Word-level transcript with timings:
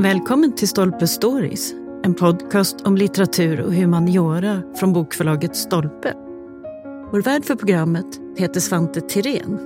Välkommen 0.00 0.56
till 0.56 0.68
Stolpe 0.68 1.06
Stories, 1.06 1.72
en 2.04 2.14
podcast 2.14 2.80
om 2.80 2.96
litteratur 2.96 3.60
och 3.60 3.74
humaniora 3.74 4.62
från 4.76 4.92
bokförlaget 4.92 5.56
Stolpe. 5.56 6.14
Vår 7.12 7.22
värd 7.22 7.44
för 7.44 7.54
programmet 7.54 8.06
heter 8.36 8.60
Svante 8.60 9.00
Tirén. 9.00 9.58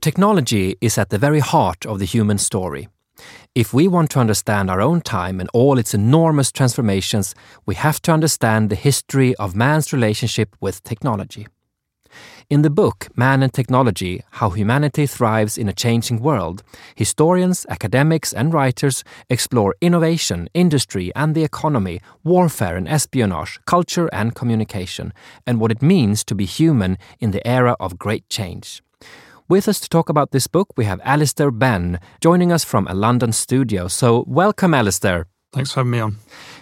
Technology 0.00 0.74
is 0.80 0.98
at 0.98 1.10
the 1.10 1.18
very 1.18 1.40
heart 1.40 1.86
of 1.86 1.98
the 1.98 2.18
human 2.18 2.38
story. 2.38 2.88
If 3.54 3.74
we 3.74 3.88
want 3.88 4.10
to 4.10 4.20
understand 4.20 4.70
our 4.70 4.80
own 4.80 5.00
time 5.00 5.40
and 5.40 5.50
all 5.52 5.78
its 5.78 5.94
enormous 5.94 6.52
transformations, 6.52 7.34
we 7.66 7.74
have 7.74 8.00
to 8.02 8.12
understand 8.12 8.70
the 8.70 8.76
history 8.76 9.34
of 9.36 9.56
man's 9.56 9.92
relationship 9.92 10.56
with 10.60 10.82
technology. 10.82 11.46
In 12.50 12.62
the 12.62 12.70
book 12.70 13.08
Man 13.14 13.42
and 13.42 13.52
Technology 13.52 14.22
How 14.30 14.48
Humanity 14.50 15.06
Thrives 15.06 15.58
in 15.58 15.68
a 15.68 15.74
Changing 15.74 16.20
World, 16.20 16.62
historians, 16.94 17.66
academics, 17.68 18.32
and 18.32 18.54
writers 18.54 19.04
explore 19.28 19.74
innovation, 19.82 20.48
industry 20.54 21.12
and 21.14 21.34
the 21.34 21.44
economy, 21.44 22.00
warfare 22.24 22.76
and 22.76 22.88
espionage, 22.88 23.60
culture 23.66 24.08
and 24.14 24.34
communication, 24.34 25.12
and 25.46 25.60
what 25.60 25.70
it 25.70 25.82
means 25.82 26.24
to 26.24 26.34
be 26.34 26.46
human 26.46 26.96
in 27.20 27.32
the 27.32 27.46
era 27.46 27.76
of 27.78 27.98
great 27.98 28.28
change. 28.30 28.82
With 29.50 29.66
us 29.66 29.80
to 29.80 29.88
talk 29.88 30.10
about 30.10 30.32
this 30.32 30.46
book, 30.46 30.74
we 30.76 30.84
have 30.84 31.00
Alastair 31.04 31.50
Benn 31.50 32.00
joining 32.20 32.52
us 32.52 32.64
from 32.64 32.86
a 32.86 32.92
London 32.92 33.32
studio. 33.32 33.88
So, 33.88 34.24
welcome, 34.26 34.74
Alastair. 34.74 35.26
Thanks 35.54 35.72
for 35.72 35.80
having 35.80 35.92
me 35.92 36.00
on. 36.00 36.16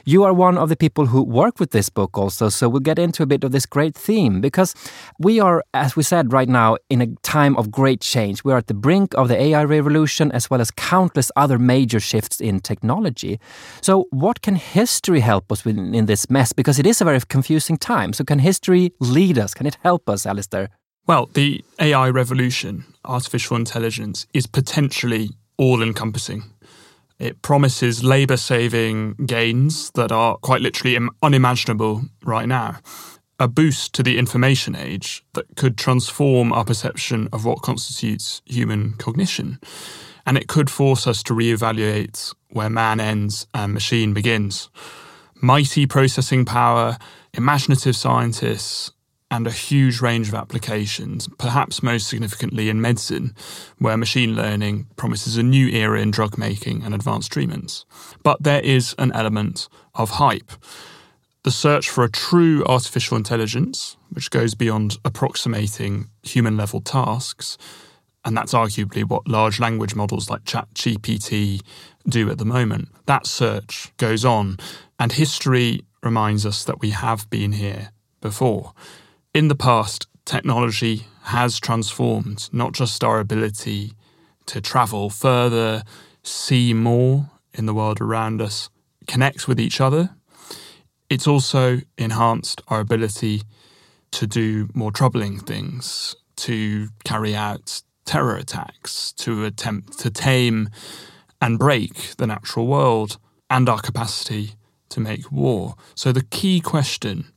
You 0.05 0.23
are 0.23 0.33
one 0.33 0.57
of 0.57 0.69
the 0.69 0.77
people 0.77 1.07
who 1.07 1.25
work 1.25 1.59
with 1.59 1.73
this 1.73 1.89
book 1.89 2.17
also, 2.17 2.49
so 2.49 2.69
we'll 2.69 2.79
get 2.79 3.01
into 3.01 3.25
a 3.25 3.27
bit 3.27 3.43
of 3.43 3.51
this 3.51 3.67
great 3.67 3.97
theme 3.97 4.41
because 4.41 4.73
we 5.19 5.41
are, 5.41 5.65
as 5.75 5.97
we 5.97 6.05
said 6.05 6.33
right 6.33 6.49
now, 6.49 6.77
in 6.89 7.01
a 7.01 7.09
time 7.25 7.57
of 7.57 7.73
great 7.73 8.03
change. 8.03 8.45
We 8.45 8.53
are 8.53 8.59
at 8.59 8.69
the 8.69 8.75
brink 8.75 9.15
of 9.15 9.27
the 9.27 9.37
AI 9.37 9.65
revolution 9.65 10.31
as 10.31 10.49
well 10.49 10.61
as 10.61 10.71
countless 10.71 11.33
other 11.35 11.59
major 11.59 11.99
shifts 11.99 12.41
in 12.41 12.61
technology. 12.61 13.41
So, 13.81 14.07
what 14.11 14.43
can 14.43 14.55
history 14.55 15.19
help 15.19 15.51
us 15.51 15.65
with 15.65 15.77
in 15.77 16.07
this 16.07 16.31
mess? 16.31 16.53
Because 16.53 16.79
it 16.79 16.87
is 16.87 17.01
a 17.01 17.05
very 17.05 17.19
confusing 17.29 17.79
time. 17.79 18.13
So, 18.13 18.23
can 18.23 18.39
history 18.39 18.93
lead 19.01 19.39
us? 19.39 19.55
Can 19.55 19.67
it 19.67 19.77
help 19.83 20.09
us, 20.09 20.25
Alastair? 20.25 20.71
Well, 21.07 21.31
the 21.35 21.65
AI 21.81 22.11
revolution, 22.11 22.85
artificial 23.05 23.57
intelligence, 23.57 24.27
is 24.35 24.49
potentially 24.49 25.31
all 25.57 25.81
encompassing. 25.81 26.43
It 27.21 27.43
promises 27.43 28.03
labour 28.03 28.37
saving 28.37 29.15
gains 29.25 29.93
that 29.93 30.11
are 30.11 30.37
quite 30.39 30.63
literally 30.63 30.99
unimaginable 31.23 32.03
right 32.25 32.49
now. 32.49 32.79
A 33.39 33.47
boost 33.47 33.95
to 33.95 34.03
the 34.03 34.19
information 34.19 34.75
age 34.75 35.25
that 35.35 35.55
could 35.55 35.79
transform 35.79 36.53
our 36.53 36.65
perception 36.65 37.29
of 37.33 37.45
what 37.45 37.63
constitutes 37.63 38.43
human 38.45 38.95
cognition. 38.95 39.61
And 40.27 40.37
it 40.37 40.49
could 40.49 40.69
force 40.69 41.07
us 41.07 41.23
to 41.25 41.35
reevaluate 41.35 42.35
where 42.49 42.71
man 42.71 42.99
ends 42.99 43.47
and 43.55 43.73
machine 43.73 44.13
begins. 44.13 44.71
Mighty 45.41 45.87
processing 45.87 46.45
power, 46.45 46.99
imaginative 47.33 47.95
scientists, 47.95 48.91
and 49.31 49.47
a 49.47 49.51
huge 49.51 50.01
range 50.01 50.29
of 50.29 50.35
applications, 50.35 51.29
perhaps 51.39 51.83
most 51.83 52.09
significantly 52.09 52.69
in 52.69 52.81
medicine, 52.81 53.35
where 53.79 53.97
machine 53.97 54.37
learning 54.37 54.87
promises 54.97 55.37
a 55.37 55.43
new 55.43 55.69
era 55.69 56.01
in 56.01 56.11
drug 56.11 56.39
making 56.39 56.83
and 56.85 56.95
advanced 56.95 57.33
treatments. 57.33 57.85
But 58.23 58.43
there 58.43 58.61
is 58.61 58.95
an 58.99 59.13
element 59.13 59.69
of 59.95 60.11
hype. 60.11 60.53
The 61.43 61.51
search 61.51 61.91
for 61.91 62.05
a 62.05 62.11
true 62.11 62.65
artificial 62.67 63.17
intelligence, 63.17 63.97
which 64.11 64.31
goes 64.31 64.55
beyond 64.55 64.99
approximating 65.05 66.09
human 66.23 66.57
level 66.57 66.81
tasks, 66.81 67.59
and 68.25 68.37
that's 68.37 68.55
arguably 68.55 69.09
what 69.09 69.29
large 69.29 69.61
language 69.61 69.95
models 69.95 70.29
like 70.29 70.43
ChatGPT 70.45 71.63
do 72.09 72.29
at 72.31 72.39
the 72.39 72.45
moment. 72.45 72.89
That 73.07 73.27
search 73.27 73.93
goes 73.97 74.25
on, 74.25 74.59
and 74.99 75.13
history 75.13 75.83
reminds 76.03 76.45
us 76.45 76.65
that 76.65 76.81
we 76.81 76.91
have 76.91 77.29
been 77.31 77.53
here 77.53 77.91
before. 78.21 78.73
In 79.37 79.49
the 79.49 79.55
past, 79.55 80.07
technology 80.25 81.09
has 81.25 81.61
transformed 81.61 82.49
not 82.53 82.73
just 82.73 83.05
our 83.05 83.21
ability 83.21 83.93
to 84.47 84.63
travel 84.63 85.11
further, 85.11 85.83
see 86.23 86.73
more 86.73 87.29
in 87.53 87.67
the 87.67 87.75
world 87.75 88.01
around 88.01 88.41
us, 88.41 88.71
connect 89.07 89.47
with 89.47 89.61
each 89.61 89.79
other. 89.79 90.09
It's 91.11 91.27
also 91.27 91.83
enhanced 91.99 92.63
our 92.69 92.81
ability 92.81 93.43
to 94.13 94.27
do 94.27 94.71
more 94.73 94.91
troubling 94.91 95.39
things, 95.39 96.17
to 96.37 96.89
carry 97.05 97.37
out 97.37 97.83
terror 98.07 98.37
attacks, 98.37 99.13
to 99.19 99.45
attempt 99.45 99.99
to 99.99 100.09
tame 100.09 100.71
and 101.43 101.59
break 101.59 102.17
the 102.17 102.27
natural 102.27 102.67
world, 102.67 103.19
and 103.51 103.69
our 103.69 103.83
capacity 103.83 104.55
to 104.89 104.99
make 104.99 105.31
war. 105.31 105.75
So, 105.95 106.11
the 106.11 106.25
key 106.25 106.59
question 106.61 107.33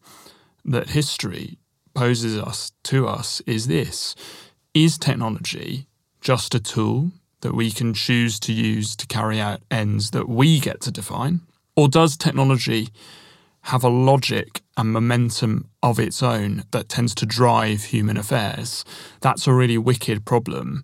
that 0.64 0.92
history 0.92 1.59
poses 2.00 2.38
us 2.38 2.72
to 2.82 3.06
us 3.06 3.42
is 3.42 3.68
this 3.68 4.16
Is 4.74 4.98
technology 4.98 5.88
just 6.22 6.56
a 6.56 6.60
tool 6.62 7.12
that 7.42 7.54
we 7.54 7.72
can 7.72 7.94
choose 7.94 8.40
to 8.40 8.54
use 8.54 8.96
to 8.96 9.06
carry 9.08 9.38
out 9.42 9.60
ends 9.70 10.12
that 10.12 10.30
we 10.30 10.62
get 10.62 10.80
to 10.82 10.92
define? 10.92 11.42
Or 11.76 11.90
does 11.90 12.16
technology 12.16 12.88
have 13.64 13.84
a 13.84 13.90
logic 13.90 14.62
and 14.78 14.94
momentum 14.94 15.68
of 15.84 16.00
its 16.00 16.24
own 16.24 16.64
that 16.72 16.88
tends 16.88 17.14
to 17.16 17.26
drive 17.26 17.84
human 17.84 18.16
affairs? 18.16 18.86
That's 19.20 19.46
a 19.46 19.54
really 19.54 19.78
wicked 19.78 20.24
problem. 20.24 20.84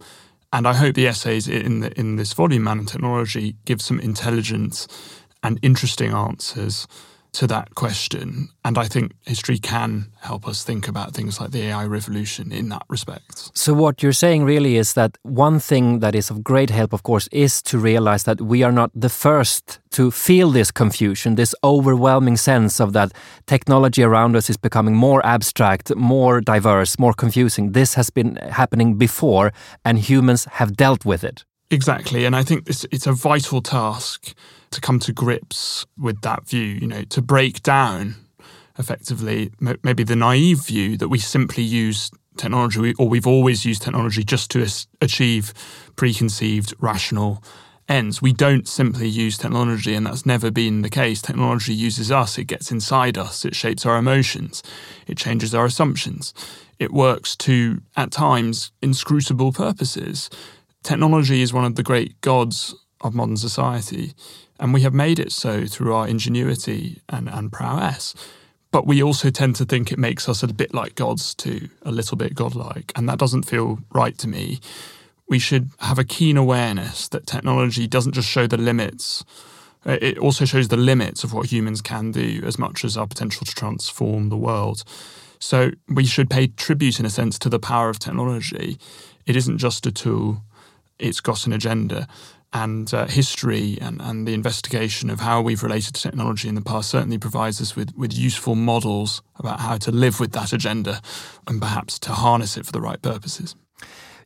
And 0.51 0.67
I 0.67 0.73
hope 0.73 0.95
the 0.95 1.07
essays 1.07 1.47
in, 1.47 1.79
the, 1.79 1.97
in 1.97 2.17
this 2.17 2.33
volume, 2.33 2.63
Man 2.65 2.79
and 2.79 2.87
Technology, 2.89 3.55
give 3.63 3.81
some 3.81 4.01
intelligent 4.01 4.85
and 5.41 5.59
interesting 5.61 6.11
answers 6.11 6.87
to 7.35 7.47
that 7.47 7.75
question. 7.75 8.49
And 8.63 8.77
I 8.77 8.87
think 8.87 9.11
history 9.25 9.57
can 9.57 10.07
help 10.21 10.47
us 10.47 10.63
think 10.63 10.87
about 10.87 11.13
things 11.13 11.39
like 11.39 11.51
the 11.51 11.63
AI 11.63 11.85
revolution 11.85 12.51
in 12.51 12.69
that 12.69 12.83
respect. 12.89 13.51
So, 13.53 13.73
what 13.73 14.01
you're 14.01 14.13
saying 14.13 14.45
really 14.45 14.77
is 14.77 14.93
that 14.93 15.17
one 15.23 15.59
thing 15.59 15.99
that 15.99 16.15
is 16.15 16.29
of 16.29 16.43
great 16.43 16.69
help, 16.69 16.93
of 16.93 17.03
course, 17.03 17.27
is 17.31 17.61
to 17.63 17.77
realize 17.77 18.23
that 18.23 18.41
we 18.41 18.63
are 18.63 18.71
not 18.71 18.91
the 18.95 19.09
first 19.09 19.79
to 19.91 20.11
feel 20.11 20.51
this 20.51 20.71
confusion, 20.71 21.35
this 21.35 21.55
overwhelming 21.63 22.37
sense 22.37 22.79
of 22.79 22.93
that 22.93 23.11
technology 23.47 24.03
around 24.03 24.35
us 24.35 24.49
is 24.49 24.57
becoming 24.57 24.95
more 24.95 25.25
abstract, 25.25 25.95
more 25.95 26.41
diverse, 26.41 26.97
more 26.99 27.13
confusing. 27.13 27.73
This 27.73 27.95
has 27.95 28.09
been 28.09 28.37
happening 28.49 28.97
before, 28.97 29.51
and 29.83 29.99
humans 29.99 30.45
have 30.51 30.75
dealt 30.75 31.05
with 31.05 31.23
it. 31.23 31.45
Exactly. 31.71 32.25
And 32.25 32.35
I 32.35 32.43
think 32.43 32.65
this, 32.65 32.85
it's 32.91 33.07
a 33.07 33.11
vital 33.11 33.61
task 33.61 34.35
to 34.75 34.81
come 34.81 34.99
to 34.99 35.11
grips 35.11 35.85
with 35.97 36.21
that 36.21 36.47
view, 36.47 36.65
you 36.65 36.87
know, 36.87 37.03
to 37.03 37.21
break 37.21 37.63
down 37.63 38.15
effectively 38.77 39.51
maybe 39.83 40.03
the 40.03 40.15
naive 40.15 40.65
view 40.65 40.97
that 40.97 41.07
we 41.07 41.17
simply 41.17 41.63
use 41.63 42.11
technology 42.35 42.93
or 42.99 43.07
we've 43.07 43.25
always 43.25 43.65
used 43.65 43.81
technology 43.81 44.21
just 44.21 44.51
to 44.51 44.67
achieve 45.01 45.53
preconceived 45.95 46.73
rational 46.79 47.41
ends. 47.87 48.21
We 48.21 48.33
don't 48.33 48.67
simply 48.67 49.07
use 49.07 49.37
technology, 49.37 49.93
and 49.93 50.05
that's 50.05 50.25
never 50.25 50.51
been 50.51 50.81
the 50.81 50.89
case. 50.89 51.21
Technology 51.21 51.73
uses 51.73 52.11
us, 52.11 52.37
it 52.37 52.45
gets 52.45 52.71
inside 52.71 53.17
us, 53.17 53.45
it 53.45 53.55
shapes 53.55 53.85
our 53.85 53.97
emotions, 53.97 54.63
it 55.07 55.17
changes 55.17 55.53
our 55.53 55.65
assumptions, 55.65 56.33
it 56.79 56.91
works 56.91 57.35
to, 57.37 57.81
at 57.95 58.11
times, 58.11 58.71
inscrutable 58.81 59.51
purposes. 59.51 60.29
Technology 60.83 61.41
is 61.41 61.53
one 61.53 61.65
of 61.65 61.75
the 61.75 61.83
great 61.83 62.19
gods 62.21 62.75
of 63.01 63.13
modern 63.13 63.37
society. 63.37 64.13
And 64.59 64.73
we 64.73 64.81
have 64.81 64.93
made 64.93 65.19
it 65.19 65.31
so 65.31 65.65
through 65.65 65.93
our 65.93 66.07
ingenuity 66.07 67.01
and, 67.09 67.29
and 67.29 67.51
prowess. 67.51 68.15
But 68.71 68.87
we 68.87 69.01
also 69.01 69.29
tend 69.29 69.55
to 69.57 69.65
think 69.65 69.91
it 69.91 69.99
makes 69.99 70.27
us 70.27 70.43
a 70.43 70.47
bit 70.47 70.73
like 70.73 70.95
gods 70.95 71.33
too, 71.33 71.69
a 71.83 71.91
little 71.91 72.17
bit 72.17 72.35
godlike. 72.35 72.91
And 72.95 73.07
that 73.07 73.19
doesn't 73.19 73.43
feel 73.43 73.79
right 73.93 74.17
to 74.17 74.27
me. 74.27 74.59
We 75.27 75.39
should 75.39 75.69
have 75.79 75.97
a 75.97 76.03
keen 76.03 76.37
awareness 76.37 77.07
that 77.09 77.25
technology 77.25 77.87
doesn't 77.87 78.13
just 78.13 78.29
show 78.29 78.47
the 78.47 78.57
limits, 78.57 79.23
uh, 79.85 79.97
it 80.01 80.17
also 80.17 80.45
shows 80.45 80.67
the 80.67 80.77
limits 80.77 81.23
of 81.23 81.33
what 81.33 81.51
humans 81.51 81.81
can 81.81 82.11
do 82.11 82.41
as 82.43 82.57
much 82.57 82.83
as 82.83 82.97
our 82.97 83.07
potential 83.07 83.45
to 83.45 83.53
transform 83.53 84.29
the 84.29 84.37
world. 84.37 84.83
So 85.39 85.71
we 85.87 86.05
should 86.05 86.29
pay 86.29 86.47
tribute, 86.47 86.99
in 86.99 87.05
a 87.05 87.09
sense, 87.09 87.37
to 87.39 87.49
the 87.49 87.59
power 87.59 87.89
of 87.89 87.99
technology. 87.99 88.79
It 89.25 89.35
isn't 89.35 89.59
just 89.59 89.85
a 89.85 89.91
tool, 89.91 90.41
it's 90.97 91.19
got 91.19 91.45
an 91.45 91.53
agenda 91.53 92.07
and 92.55 92.93
uh, 92.93 93.05
history 93.05 93.77
and, 93.81 94.01
and 94.01 94.25
the 94.25 94.33
investigation 94.33 95.09
of 95.09 95.19
how 95.19 95.41
we've 95.41 95.61
related 95.61 95.93
to 95.93 96.01
technology 96.01 96.47
in 96.47 96.55
the 96.55 96.61
past 96.61 96.89
certainly 96.89 97.17
provides 97.17 97.59
us 97.59 97.75
with, 97.75 97.93
with 97.97 98.17
useful 98.17 98.55
models 98.55 99.21
about 99.35 99.59
how 99.59 99.77
to 99.77 99.91
live 99.91 100.21
with 100.21 100.31
that 100.31 100.53
agenda 100.53 101.01
and 101.47 101.61
perhaps 101.61 101.99
to 101.99 102.13
harness 102.13 102.55
it 102.55 102.65
for 102.65 102.71
the 102.71 102.79
right 102.79 103.01
purposes. 103.01 103.57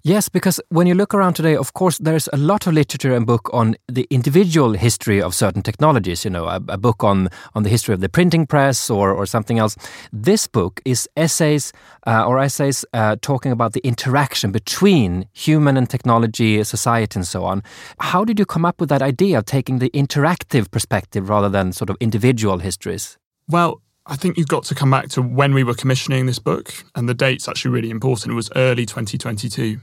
Yes, 0.04 0.30
because 0.30 0.62
when 0.70 0.88
you 0.88 0.96
look 0.96 1.14
around 1.14 1.34
today, 1.34 1.58
of 1.58 1.74
course, 1.74 1.98
there's 1.98 2.30
a 2.32 2.38
lot 2.38 2.66
of 2.68 2.74
literature 2.74 3.14
and 3.14 3.28
book 3.28 3.50
on 3.52 3.76
the 3.90 4.08
individual 4.10 4.72
history 4.72 5.22
of 5.22 5.36
certain 5.36 5.62
technologies. 5.62 6.24
You 6.24 6.32
know, 6.32 6.46
a, 6.46 6.62
a 6.70 6.78
book 6.78 7.04
on 7.04 7.28
on 7.54 7.64
the 7.64 7.70
history 7.70 7.94
of 7.94 8.00
the 8.00 8.08
printing 8.08 8.48
press 8.48 8.90
or 8.90 9.14
or 9.14 9.26
something 9.26 9.60
else. 9.60 9.76
This 10.14 10.48
book 10.48 10.80
is 10.86 11.10
essays 11.18 11.74
uh, 12.08 12.26
or 12.26 12.40
essays 12.40 12.86
uh, 12.94 13.18
talking 13.22 13.52
about 13.52 13.74
the 13.74 13.82
interaction 13.86 14.54
between 14.54 15.28
human 15.34 15.76
and 15.76 15.90
technology, 15.90 16.64
society, 16.64 17.20
and 17.20 17.28
so 17.28 17.44
on. 17.44 17.62
How 18.00 18.24
did 18.24 18.40
you 18.40 18.46
come 18.46 18.64
up 18.64 18.80
with 18.80 18.88
that 18.88 19.02
idea 19.02 19.38
of 19.38 19.44
taking 19.44 19.80
the 19.80 19.90
interactive 19.90 20.72
perspective 20.72 21.28
rather 21.28 21.50
than 21.50 21.74
sort 21.74 21.90
of 21.90 21.98
individual 22.00 22.60
histories? 22.60 23.18
Well, 23.50 23.82
I 24.06 24.16
think 24.16 24.38
you've 24.38 24.48
got 24.48 24.64
to 24.64 24.76
come 24.76 24.92
back 24.92 25.10
to 25.10 25.22
when 25.22 25.54
we 25.54 25.66
were 25.66 25.76
commissioning 25.76 26.26
this 26.26 26.40
book, 26.40 26.74
and 26.96 27.10
the 27.10 27.14
date's 27.14 27.50
actually 27.50 27.72
really 27.72 27.90
important. 27.90 28.32
It 28.32 28.36
was 28.36 28.50
early 28.56 28.86
2022. 28.86 29.80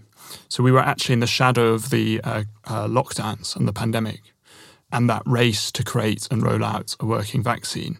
So 0.48 0.62
we 0.62 0.72
were 0.72 0.80
actually 0.80 1.14
in 1.14 1.20
the 1.20 1.26
shadow 1.26 1.72
of 1.72 1.90
the 1.90 2.20
uh, 2.22 2.44
uh, 2.64 2.86
lockdowns 2.86 3.56
and 3.56 3.66
the 3.66 3.72
pandemic 3.72 4.20
and 4.92 5.10
that 5.10 5.22
race 5.26 5.72
to 5.72 5.82
create 5.82 6.28
and 6.30 6.42
roll 6.42 6.64
out 6.64 6.96
a 7.00 7.06
working 7.06 7.42
vaccine. 7.42 7.98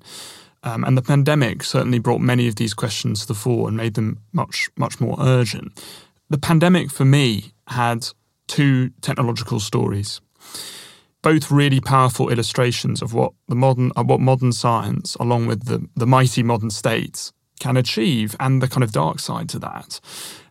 Um, 0.63 0.85
and 0.85 0.97
the 0.97 1.03
pandemic 1.03 1.63
certainly 1.63 1.99
brought 1.99 2.21
many 2.21 2.49
of 2.49 2.57
these 2.57 2.75
questions 2.75 3.21
to 3.21 3.29
the 3.29 3.35
fore 3.35 3.69
and 3.69 3.77
made 3.77 3.95
them 3.95 4.21
much, 4.33 4.69
much 4.77 5.01
more 5.01 5.17
urgent. 5.21 5.83
The 6.31 6.39
pandemic 6.39 6.91
for 6.91 7.05
me 7.05 7.53
had 7.69 8.09
two 8.47 8.91
technological 9.01 9.61
stories 9.61 10.21
both 11.27 11.51
really 11.51 11.81
powerful 11.81 12.29
illustrations 12.29 13.03
of 13.03 13.13
what 13.13 13.33
the 13.49 13.55
modern 13.57 13.91
uh, 13.97 14.05
what 14.05 14.21
modern 14.21 14.53
science, 14.53 15.17
along 15.17 15.45
with 15.45 15.65
the, 15.65 15.85
the 15.97 16.07
mighty 16.07 16.41
modern 16.41 16.71
states, 16.71 17.33
can 17.59 17.77
achieve, 17.77 18.37
and 18.39 18.63
the 18.63 18.69
kind 18.69 18.85
of 18.85 18.93
dark 18.93 19.19
side 19.19 19.49
to 19.49 19.59
that. 19.59 19.99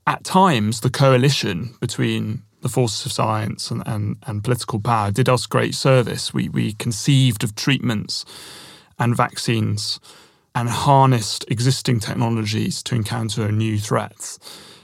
At 0.08 0.24
times, 0.24 0.82
the 0.82 0.92
coalition 0.92 1.76
between 1.80 2.44
the 2.62 2.70
forces 2.70 3.06
of 3.06 3.12
science 3.12 3.72
and, 3.72 3.84
and, 3.86 4.18
and 4.28 4.44
political 4.44 4.80
power 4.80 5.12
did 5.12 5.30
us 5.30 5.46
great 5.46 5.76
service. 5.76 6.34
We 6.34 6.50
we 6.50 6.74
conceived 6.74 7.44
of 7.44 7.56
treatments 7.56 8.26
and 9.00 9.16
vaccines 9.16 10.00
and 10.54 10.70
harnessed 10.70 11.46
existing 11.50 12.00
technologies 12.00 12.82
to 12.84 12.96
encounter 12.96 13.52
new 13.52 13.78
threats. 13.78 14.40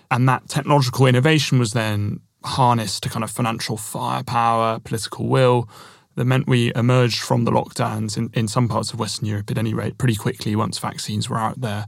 And 0.10 0.28
that 0.28 0.50
technological 0.50 1.08
innovation 1.08 1.60
was 1.60 1.74
then 1.74 2.20
harnessed 2.44 3.04
to 3.04 3.10
kind 3.10 3.24
of 3.24 3.32
financial 3.32 3.78
firepower, 3.78 4.80
political 4.80 5.28
will, 5.28 5.70
that 6.16 6.26
meant 6.26 6.48
we 6.48 6.74
emerged 6.76 7.22
from 7.22 7.46
the 7.46 7.52
lockdowns 7.52 8.18
in, 8.18 8.30
in 8.34 8.48
some 8.48 8.68
parts 8.68 8.92
of 8.92 9.00
Western 9.00 9.28
Europe, 9.28 9.50
at 9.50 9.58
any 9.58 9.74
rate, 9.74 9.98
pretty 9.98 10.16
quickly 10.16 10.56
once 10.56 10.78
vaccines 10.78 11.30
were 11.30 11.38
out 11.38 11.62
there 11.62 11.86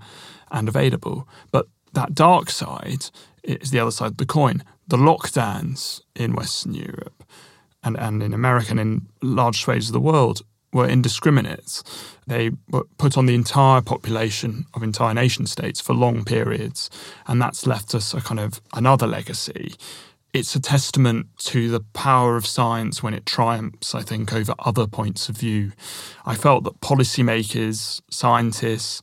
and 0.51 0.69
available. 0.69 1.27
But 1.51 1.67
that 1.93 2.13
dark 2.13 2.49
side 2.49 3.05
is 3.43 3.71
the 3.71 3.79
other 3.79 3.91
side 3.91 4.11
of 4.11 4.17
the 4.17 4.25
coin. 4.25 4.63
The 4.87 4.97
lockdowns 4.97 6.01
in 6.15 6.33
Western 6.33 6.73
Europe 6.73 7.23
and, 7.83 7.97
and 7.97 8.21
in 8.21 8.33
America 8.33 8.71
and 8.71 8.79
in 8.79 9.07
large 9.21 9.61
swathes 9.61 9.89
of 9.89 9.93
the 9.93 9.99
world 9.99 10.41
were 10.71 10.87
indiscriminate. 10.87 11.83
They 12.25 12.51
were 12.69 12.85
put 12.97 13.17
on 13.17 13.27
the 13.27 13.35
entire 13.35 13.81
population 13.81 14.65
of 14.73 14.81
entire 14.81 15.13
nation 15.13 15.45
states 15.45 15.79
for 15.79 15.93
long 15.93 16.25
periods. 16.25 16.89
And 17.27 17.41
that's 17.41 17.67
left 17.67 17.93
us 17.93 18.13
a 18.13 18.21
kind 18.21 18.39
of 18.39 18.59
another 18.73 19.07
legacy 19.07 19.75
it's 20.33 20.55
a 20.55 20.59
testament 20.59 21.27
to 21.37 21.69
the 21.69 21.79
power 21.93 22.35
of 22.35 22.47
science 22.47 23.03
when 23.03 23.13
it 23.13 23.25
triumphs, 23.25 23.93
I 23.93 24.01
think, 24.01 24.33
over 24.33 24.55
other 24.59 24.87
points 24.87 25.29
of 25.29 25.37
view. 25.37 25.73
I 26.25 26.33
felt 26.33 26.63
that 26.63 26.81
policymakers, 26.81 28.01
scientists, 28.09 29.01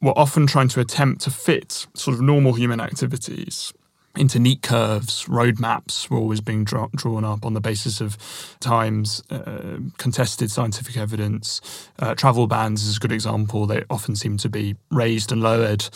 were 0.00 0.16
often 0.16 0.46
trying 0.46 0.68
to 0.68 0.80
attempt 0.80 1.22
to 1.22 1.30
fit 1.30 1.86
sort 1.94 2.14
of 2.14 2.20
normal 2.20 2.54
human 2.54 2.80
activities 2.80 3.72
into 4.16 4.38
neat 4.38 4.62
curves. 4.62 5.24
Roadmaps 5.24 6.10
were 6.10 6.18
always 6.18 6.40
being 6.40 6.64
draw- 6.64 6.88
drawn 6.94 7.24
up 7.24 7.44
on 7.44 7.54
the 7.54 7.60
basis 7.60 8.00
of 8.00 8.16
times 8.60 9.22
uh, 9.30 9.78
contested 9.96 10.50
scientific 10.50 10.96
evidence. 10.96 11.60
Uh, 11.98 12.14
travel 12.14 12.46
bans 12.46 12.84
is 12.84 12.96
a 12.96 13.00
good 13.00 13.12
example. 13.12 13.66
They 13.66 13.84
often 13.90 14.16
seem 14.16 14.36
to 14.38 14.48
be 14.48 14.76
raised 14.90 15.30
and 15.30 15.40
lowered, 15.42 15.88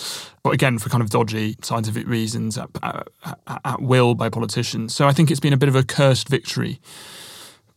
but 0.42 0.52
again, 0.54 0.78
for 0.78 0.88
kind 0.88 1.02
of 1.02 1.10
dodgy 1.10 1.56
scientific 1.62 2.06
reasons 2.06 2.58
at, 2.58 2.68
at, 2.82 3.08
at 3.64 3.82
will 3.82 4.14
by 4.14 4.28
politicians. 4.28 4.94
So 4.94 5.06
I 5.06 5.12
think 5.12 5.30
it's 5.30 5.40
been 5.40 5.52
a 5.52 5.58
bit 5.58 5.68
of 5.68 5.76
a 5.76 5.82
cursed 5.82 6.28
victory 6.28 6.80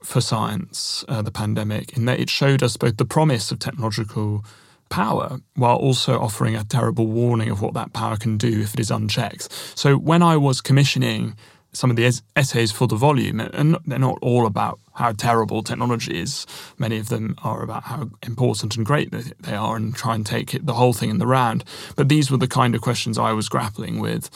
for 0.03 0.21
science, 0.21 1.03
uh, 1.07 1.23
the 1.23 1.31
pandemic, 1.31 1.97
in 1.97 2.05
that 2.05 2.19
it 2.19 2.29
showed 2.29 2.61
us 2.61 2.77
both 2.77 2.97
the 2.97 3.05
promise 3.05 3.51
of 3.51 3.57
technological 3.57 4.45
power 4.89 5.39
while 5.55 5.75
also 5.75 6.19
offering 6.19 6.55
a 6.55 6.63
terrible 6.63 7.07
warning 7.07 7.49
of 7.49 7.61
what 7.61 7.73
that 7.73 7.93
power 7.93 8.17
can 8.17 8.37
do 8.37 8.61
if 8.61 8.73
it 8.73 8.79
is 8.79 8.91
unchecked. 8.91 9.51
So 9.75 9.95
when 9.95 10.21
I 10.21 10.37
was 10.37 10.61
commissioning 10.61 11.35
some 11.75 11.89
of 11.89 11.95
the 11.95 12.21
essays 12.35 12.71
for 12.71 12.87
the 12.87 12.95
volume, 12.95 13.39
and 13.39 13.77
they're 13.85 13.99
not 13.99 14.17
all 14.21 14.45
about 14.45 14.79
how 14.93 15.11
terrible 15.11 15.61
technology 15.61 16.17
is. 16.17 16.45
Many 16.77 16.97
of 16.97 17.09
them 17.09 17.35
are 17.43 17.61
about 17.61 17.83
how 17.83 18.09
important 18.23 18.77
and 18.77 18.85
great 18.85 19.11
they 19.11 19.55
are 19.55 19.75
and 19.75 19.93
try 19.93 20.15
and 20.15 20.25
take 20.25 20.53
it, 20.53 20.65
the 20.65 20.73
whole 20.73 20.93
thing 20.93 21.09
in 21.09 21.17
the 21.17 21.27
round. 21.27 21.65
But 21.95 22.07
these 22.07 22.31
were 22.31 22.37
the 22.37 22.47
kind 22.47 22.75
of 22.75 22.81
questions 22.81 23.17
I 23.17 23.33
was 23.33 23.49
grappling 23.49 23.99
with. 23.99 24.29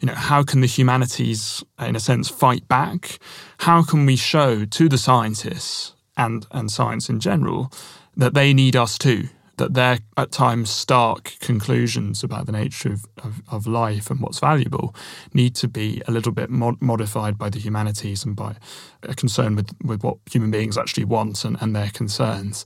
You 0.00 0.06
know, 0.06 0.14
how 0.14 0.42
can 0.42 0.62
the 0.62 0.66
humanities, 0.66 1.62
in 1.78 1.94
a 1.94 2.00
sense, 2.00 2.28
fight 2.28 2.66
back? 2.68 3.18
How 3.58 3.82
can 3.82 4.06
we 4.06 4.16
show 4.16 4.64
to 4.64 4.88
the 4.88 4.98
scientists 4.98 5.94
and, 6.16 6.46
and 6.50 6.70
science 6.70 7.10
in 7.10 7.20
general 7.20 7.70
that 8.16 8.34
they 8.34 8.54
need 8.54 8.76
us 8.76 8.96
too? 8.96 9.28
That 9.58 9.74
their 9.74 9.98
at 10.16 10.32
times 10.32 10.70
stark 10.70 11.34
conclusions 11.40 12.24
about 12.24 12.46
the 12.46 12.52
nature 12.52 12.92
of, 12.92 13.04
of, 13.18 13.42
of 13.50 13.66
life 13.66 14.10
and 14.10 14.20
what's 14.20 14.38
valuable 14.40 14.94
need 15.34 15.54
to 15.56 15.68
be 15.68 16.02
a 16.08 16.10
little 16.10 16.32
bit 16.32 16.50
mod- 16.50 16.80
modified 16.80 17.36
by 17.36 17.50
the 17.50 17.58
humanities 17.58 18.24
and 18.24 18.34
by 18.34 18.56
a 19.02 19.14
concern 19.14 19.54
with, 19.54 19.70
with 19.84 20.02
what 20.02 20.16
human 20.30 20.50
beings 20.50 20.78
actually 20.78 21.04
want 21.04 21.44
and, 21.44 21.56
and 21.60 21.76
their 21.76 21.90
concerns. 21.90 22.64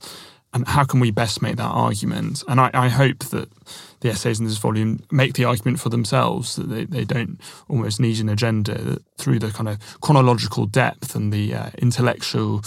And 0.53 0.67
how 0.67 0.83
can 0.83 0.99
we 0.99 1.09
best 1.09 1.41
make 1.41 1.55
that 1.55 1.63
argument? 1.63 2.43
And 2.47 2.61
I, 2.61 2.69
I 2.73 2.87
hope 2.87 3.19
that 3.25 3.49
the 4.01 4.09
essays 4.09 4.39
in 4.39 4.45
this 4.45 4.59
volume 4.59 5.03
make 5.11 5.33
the 5.33 5.45
argument 5.45 5.79
for 5.79 5.89
themselves, 5.89 6.55
that 6.57 6.69
they, 6.69 6.85
they 6.85 7.05
don't 7.05 7.41
almost 7.67 7.99
need 7.99 8.19
an 8.19 8.29
agenda, 8.29 8.79
that 8.79 9.03
through 9.17 9.39
the 9.39 9.49
kind 9.49 9.67
of 9.67 9.79
chronological 10.01 10.67
depth 10.67 11.15
and 11.15 11.33
the 11.33 11.55
uh, 11.55 11.69
intellectual 11.79 12.61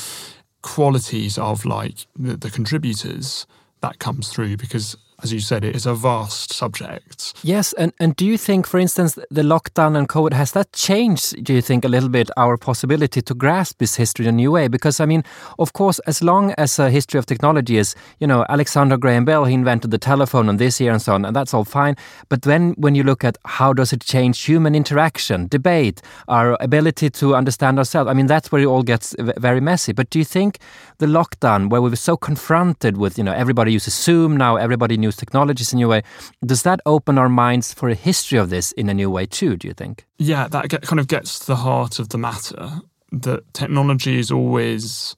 qualities 0.62 1.38
of 1.38 1.64
like 1.64 2.06
the, 2.16 2.36
the 2.36 2.50
contributors, 2.50 3.46
that 3.86 3.98
comes 3.98 4.28
through 4.28 4.56
because 4.56 4.96
as 5.22 5.32
you 5.32 5.40
said, 5.40 5.64
it 5.64 5.74
is 5.74 5.86
a 5.86 5.94
vast 5.94 6.52
subject. 6.52 7.32
Yes, 7.42 7.72
and, 7.74 7.92
and 7.98 8.14
do 8.16 8.26
you 8.26 8.36
think, 8.36 8.66
for 8.66 8.78
instance, 8.78 9.14
the 9.30 9.42
lockdown 9.42 9.96
and 9.96 10.08
COVID, 10.08 10.34
has 10.34 10.52
that 10.52 10.72
changed, 10.72 11.42
do 11.42 11.54
you 11.54 11.62
think, 11.62 11.84
a 11.86 11.88
little 11.88 12.10
bit 12.10 12.30
our 12.36 12.58
possibility 12.58 13.22
to 13.22 13.34
grasp 13.34 13.78
this 13.78 13.96
history 13.96 14.26
in 14.26 14.34
a 14.34 14.36
new 14.36 14.52
way? 14.52 14.68
Because, 14.68 15.00
I 15.00 15.06
mean, 15.06 15.24
of 15.58 15.72
course, 15.72 15.98
as 16.00 16.22
long 16.22 16.52
as 16.58 16.78
a 16.78 16.90
history 16.90 17.18
of 17.18 17.24
technology 17.24 17.78
is, 17.78 17.94
you 18.20 18.26
know, 18.26 18.44
Alexander 18.50 18.98
Graham 18.98 19.24
Bell, 19.24 19.46
he 19.46 19.54
invented 19.54 19.90
the 19.90 19.98
telephone 19.98 20.50
and 20.50 20.58
this 20.58 20.80
year 20.80 20.92
and 20.92 21.00
so 21.00 21.14
on, 21.14 21.24
and 21.24 21.34
that's 21.34 21.54
all 21.54 21.64
fine. 21.64 21.96
But 22.28 22.42
then 22.42 22.74
when 22.76 22.94
you 22.94 23.02
look 23.02 23.24
at 23.24 23.38
how 23.46 23.72
does 23.72 23.94
it 23.94 24.02
change 24.02 24.42
human 24.42 24.74
interaction, 24.74 25.48
debate, 25.48 26.02
our 26.28 26.58
ability 26.60 27.08
to 27.10 27.34
understand 27.34 27.78
ourselves, 27.78 28.10
I 28.10 28.12
mean, 28.12 28.26
that's 28.26 28.52
where 28.52 28.60
it 28.60 28.66
all 28.66 28.82
gets 28.82 29.16
very 29.18 29.60
messy. 29.62 29.92
But 29.92 30.10
do 30.10 30.18
you 30.18 30.26
think 30.26 30.58
the 30.98 31.06
lockdown, 31.06 31.70
where 31.70 31.82
we 31.82 31.90
were 31.90 31.96
so 31.96 32.16
confronted 32.16 32.96
with, 32.96 33.18
you 33.18 33.24
know, 33.24 33.32
everybody 33.32 33.72
uses 33.72 33.94
Zoom 33.94 34.36
now, 34.36 34.56
everybody 34.56 34.96
new 34.96 35.12
technologies 35.12 35.72
in 35.72 35.78
a 35.78 35.80
new 35.80 35.88
way. 35.88 36.02
Does 36.44 36.62
that 36.62 36.80
open 36.86 37.18
our 37.18 37.28
minds 37.28 37.74
for 37.74 37.88
a 37.88 37.94
history 37.94 38.38
of 38.38 38.50
this 38.50 38.72
in 38.72 38.88
a 38.88 38.94
new 38.94 39.10
way 39.10 39.26
too, 39.26 39.56
do 39.56 39.68
you 39.68 39.74
think? 39.74 40.06
Yeah, 40.18 40.48
that 40.48 40.68
get, 40.68 40.82
kind 40.82 41.00
of 41.00 41.08
gets 41.08 41.38
to 41.40 41.46
the 41.46 41.56
heart 41.56 41.98
of 41.98 42.08
the 42.08 42.18
matter 42.18 42.80
that 43.12 43.52
technology 43.54 44.18
is 44.18 44.30
always, 44.30 45.16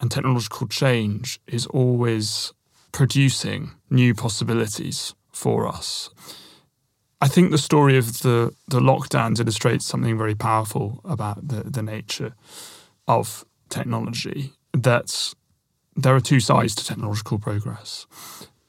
and 0.00 0.10
technological 0.10 0.66
change 0.68 1.40
is 1.46 1.66
always 1.66 2.52
producing 2.92 3.70
new 3.90 4.14
possibilities 4.14 5.14
for 5.32 5.66
us. 5.66 6.10
I 7.20 7.28
think 7.28 7.52
the 7.52 7.58
story 7.58 7.96
of 7.96 8.22
the, 8.22 8.52
the 8.66 8.80
lockdowns 8.80 9.38
illustrates 9.38 9.86
something 9.86 10.18
very 10.18 10.34
powerful 10.34 11.00
about 11.04 11.46
the, 11.46 11.62
the 11.62 11.82
nature 11.82 12.34
of 13.06 13.44
technology. 13.68 14.52
That 14.72 15.34
there 15.94 16.14
are 16.14 16.20
two 16.20 16.40
sides 16.40 16.74
to 16.76 16.84
technological 16.84 17.38
progress 17.38 18.06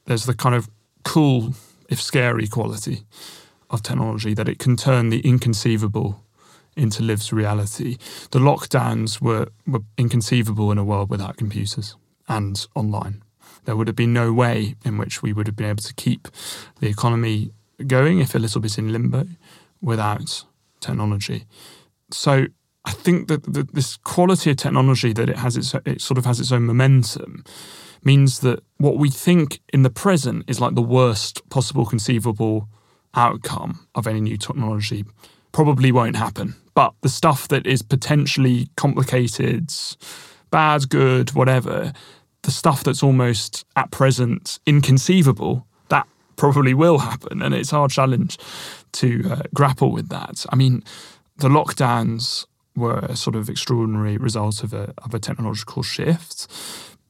there's 0.05 0.25
the 0.25 0.33
kind 0.33 0.55
of 0.55 0.69
cool, 1.03 1.53
if 1.89 2.01
scary, 2.01 2.47
quality 2.47 3.03
of 3.69 3.81
technology 3.81 4.33
that 4.33 4.49
it 4.49 4.59
can 4.59 4.75
turn 4.75 5.09
the 5.09 5.19
inconceivable 5.21 6.23
into 6.75 7.03
lived 7.03 7.31
reality. 7.31 7.97
The 8.31 8.39
lockdowns 8.39 9.21
were, 9.21 9.47
were 9.67 9.81
inconceivable 9.97 10.71
in 10.71 10.77
a 10.77 10.83
world 10.83 11.09
without 11.09 11.37
computers 11.37 11.95
and 12.27 12.65
online. 12.75 13.23
There 13.65 13.75
would 13.75 13.87
have 13.87 13.95
been 13.95 14.13
no 14.13 14.33
way 14.33 14.75
in 14.83 14.97
which 14.97 15.21
we 15.21 15.33
would 15.33 15.47
have 15.47 15.55
been 15.55 15.69
able 15.69 15.83
to 15.83 15.93
keep 15.93 16.27
the 16.79 16.87
economy 16.87 17.51
going, 17.87 18.19
if 18.19 18.35
a 18.35 18.39
little 18.39 18.61
bit 18.61 18.77
in 18.77 18.91
limbo, 18.91 19.27
without 19.81 20.43
technology. 20.79 21.45
So 22.11 22.47
I 22.85 22.91
think 22.91 23.27
that 23.29 23.43
the, 23.43 23.63
this 23.71 23.97
quality 23.97 24.51
of 24.51 24.57
technology 24.57 25.13
that 25.13 25.29
it 25.29 25.37
has 25.37 25.55
its 25.55 25.73
it 25.85 26.01
sort 26.01 26.17
of 26.17 26.25
has 26.25 26.39
its 26.39 26.51
own 26.51 26.63
momentum 26.63 27.43
means 28.03 28.39
that 28.39 28.61
what 28.77 28.97
we 28.97 29.09
think 29.09 29.61
in 29.71 29.83
the 29.83 29.89
present 29.89 30.43
is 30.47 30.59
like 30.59 30.75
the 30.75 30.81
worst 30.81 31.47
possible 31.49 31.85
conceivable 31.85 32.67
outcome 33.15 33.87
of 33.95 34.07
any 34.07 34.19
new 34.19 34.37
technology 34.37 35.05
probably 35.51 35.91
won't 35.91 36.15
happen. 36.15 36.55
But 36.73 36.93
the 37.01 37.09
stuff 37.09 37.47
that 37.49 37.65
is 37.65 37.81
potentially 37.81 38.69
complicated, 38.75 39.71
bad, 40.49 40.89
good, 40.89 41.33
whatever, 41.33 41.93
the 42.41 42.51
stuff 42.51 42.83
that's 42.83 43.03
almost 43.03 43.63
at 43.75 43.91
present 43.91 44.59
inconceivable, 44.65 45.65
that 45.89 46.07
probably 46.35 46.73
will 46.73 46.97
happen. 46.99 47.41
And 47.41 47.53
it's 47.53 47.71
our 47.71 47.87
challenge 47.87 48.37
to 48.93 49.23
uh, 49.29 49.41
grapple 49.53 49.91
with 49.91 50.09
that. 50.09 50.45
I 50.49 50.55
mean, 50.55 50.83
the 51.37 51.49
lockdowns 51.49 52.45
were 52.75 52.99
a 52.99 53.15
sort 53.15 53.35
of 53.35 53.49
extraordinary 53.49 54.17
result 54.17 54.63
of 54.63 54.73
a, 54.73 54.93
of 54.99 55.13
a 55.13 55.19
technological 55.19 55.83
shift, 55.83 56.47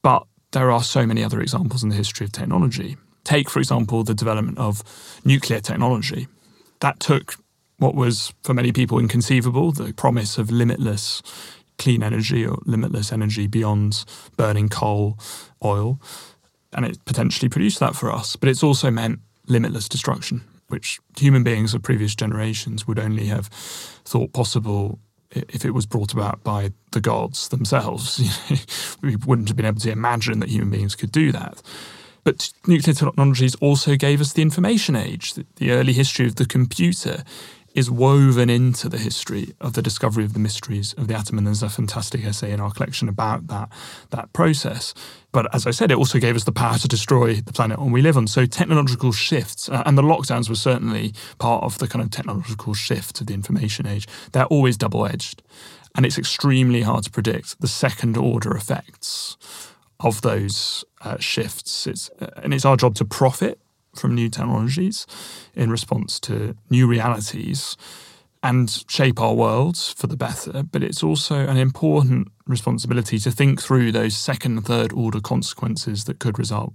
but 0.02 0.26
there 0.52 0.70
are 0.70 0.82
so 0.82 1.06
many 1.06 1.24
other 1.24 1.40
examples 1.40 1.82
in 1.82 1.88
the 1.88 1.96
history 1.96 2.24
of 2.24 2.32
technology. 2.32 2.96
Take, 3.24 3.50
for 3.50 3.58
example, 3.58 4.04
the 4.04 4.14
development 4.14 4.58
of 4.58 4.82
nuclear 5.24 5.60
technology. 5.60 6.28
That 6.80 7.00
took 7.00 7.36
what 7.78 7.94
was 7.94 8.32
for 8.42 8.54
many 8.54 8.72
people 8.72 8.98
inconceivable 8.98 9.72
the 9.72 9.92
promise 9.92 10.38
of 10.38 10.50
limitless 10.50 11.22
clean 11.78 12.02
energy 12.02 12.46
or 12.46 12.58
limitless 12.64 13.12
energy 13.12 13.46
beyond 13.46 14.04
burning 14.36 14.68
coal, 14.68 15.18
oil. 15.64 16.00
And 16.72 16.84
it 16.84 17.04
potentially 17.04 17.48
produced 17.48 17.80
that 17.80 17.96
for 17.96 18.12
us. 18.12 18.36
But 18.36 18.48
it's 18.48 18.62
also 18.62 18.90
meant 18.90 19.20
limitless 19.46 19.88
destruction, 19.88 20.42
which 20.68 21.00
human 21.18 21.42
beings 21.42 21.74
of 21.74 21.82
previous 21.82 22.14
generations 22.14 22.86
would 22.86 22.98
only 22.98 23.26
have 23.26 23.46
thought 24.04 24.32
possible 24.32 24.98
if 25.34 25.64
it 25.64 25.72
was 25.72 25.86
brought 25.86 26.12
about 26.12 26.42
by 26.44 26.72
the 26.92 27.00
gods 27.00 27.48
themselves. 27.48 28.20
we 29.02 29.16
wouldn't 29.16 29.48
have 29.48 29.56
been 29.56 29.66
able 29.66 29.80
to 29.80 29.90
imagine 29.90 30.40
that 30.40 30.48
human 30.48 30.70
beings 30.70 30.94
could 30.94 31.12
do 31.12 31.32
that. 31.32 31.62
But 32.24 32.52
nuclear 32.66 32.94
technologies 32.94 33.54
also 33.56 33.96
gave 33.96 34.20
us 34.20 34.32
the 34.32 34.42
information 34.42 34.96
age, 34.96 35.34
the 35.34 35.70
early 35.70 35.92
history 35.92 36.26
of 36.26 36.36
the 36.36 36.46
computer 36.46 37.22
is 37.74 37.90
woven 37.90 38.48
into 38.48 38.88
the 38.88 38.98
history 38.98 39.52
of 39.60 39.72
the 39.72 39.82
discovery 39.82 40.24
of 40.24 40.32
the 40.32 40.38
mysteries 40.38 40.92
of 40.94 41.08
the 41.08 41.14
atom. 41.14 41.38
And 41.38 41.46
there's 41.46 41.62
a 41.62 41.68
fantastic 41.68 42.24
essay 42.24 42.52
in 42.52 42.60
our 42.60 42.70
collection 42.70 43.08
about 43.08 43.48
that, 43.48 43.68
that 44.10 44.32
process. 44.32 44.94
But 45.32 45.52
as 45.52 45.66
I 45.66 45.72
said, 45.72 45.90
it 45.90 45.98
also 45.98 46.20
gave 46.20 46.36
us 46.36 46.44
the 46.44 46.52
power 46.52 46.78
to 46.78 46.86
destroy 46.86 47.34
the 47.34 47.52
planet 47.52 47.78
on 47.78 47.90
we 47.90 48.00
live 48.00 48.16
on. 48.16 48.28
So 48.28 48.46
technological 48.46 49.10
shifts, 49.10 49.68
uh, 49.68 49.82
and 49.84 49.98
the 49.98 50.02
lockdowns 50.02 50.48
were 50.48 50.54
certainly 50.54 51.14
part 51.38 51.64
of 51.64 51.78
the 51.78 51.88
kind 51.88 52.04
of 52.04 52.10
technological 52.10 52.74
shift 52.74 53.20
of 53.20 53.26
the 53.26 53.34
information 53.34 53.86
age. 53.86 54.06
They're 54.30 54.46
always 54.46 54.76
double 54.76 55.04
edged. 55.04 55.42
And 55.96 56.06
it's 56.06 56.18
extremely 56.18 56.82
hard 56.82 57.04
to 57.04 57.10
predict 57.10 57.60
the 57.60 57.68
second 57.68 58.16
order 58.16 58.56
effects 58.56 59.36
of 60.00 60.22
those 60.22 60.84
uh, 61.02 61.18
shifts. 61.18 61.86
It's, 61.86 62.10
uh, 62.20 62.30
and 62.36 62.54
it's 62.54 62.64
our 62.64 62.76
job 62.76 62.94
to 62.96 63.04
profit 63.04 63.58
from 63.96 64.14
new 64.14 64.28
technologies 64.28 65.06
in 65.54 65.70
response 65.70 66.20
to 66.20 66.56
new 66.70 66.86
realities 66.86 67.76
and 68.44 68.84
shape 68.88 69.18
our 69.18 69.32
worlds 69.32 69.90
for 69.96 70.06
the 70.06 70.18
better. 70.18 70.62
But 70.62 70.82
it's 70.82 71.02
also 71.02 71.36
an 71.36 71.56
important 71.56 72.28
responsibility 72.46 73.18
to 73.20 73.30
think 73.30 73.60
through 73.60 73.90
those 73.90 74.14
second 74.14 74.58
and 74.58 74.66
third 74.66 74.92
order 74.92 75.18
consequences 75.18 76.04
that 76.04 76.18
could 76.18 76.38
result. 76.38 76.74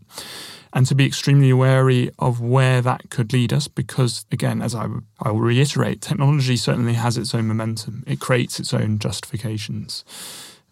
And 0.73 0.88
to 0.88 0.95
be 0.95 1.05
extremely 1.05 1.53
wary 1.53 2.09
of 2.17 2.41
where 2.41 2.81
that 2.81 3.11
could 3.11 3.31
lead 3.33 3.53
us 3.53 3.67
because 3.67 4.25
again 4.31 4.63
as 4.63 4.73
I, 4.73 4.88
I 5.21 5.29
will 5.29 5.41
reiterate 5.41 6.01
technology 6.01 6.57
certainly 6.57 6.93
has 6.93 7.17
its 7.17 7.35
own 7.35 7.47
momentum. 7.47 8.03
It 8.07 8.19
creates 8.19 8.59
its 8.59 8.73
own 8.73 8.97
justifications. 8.97 10.03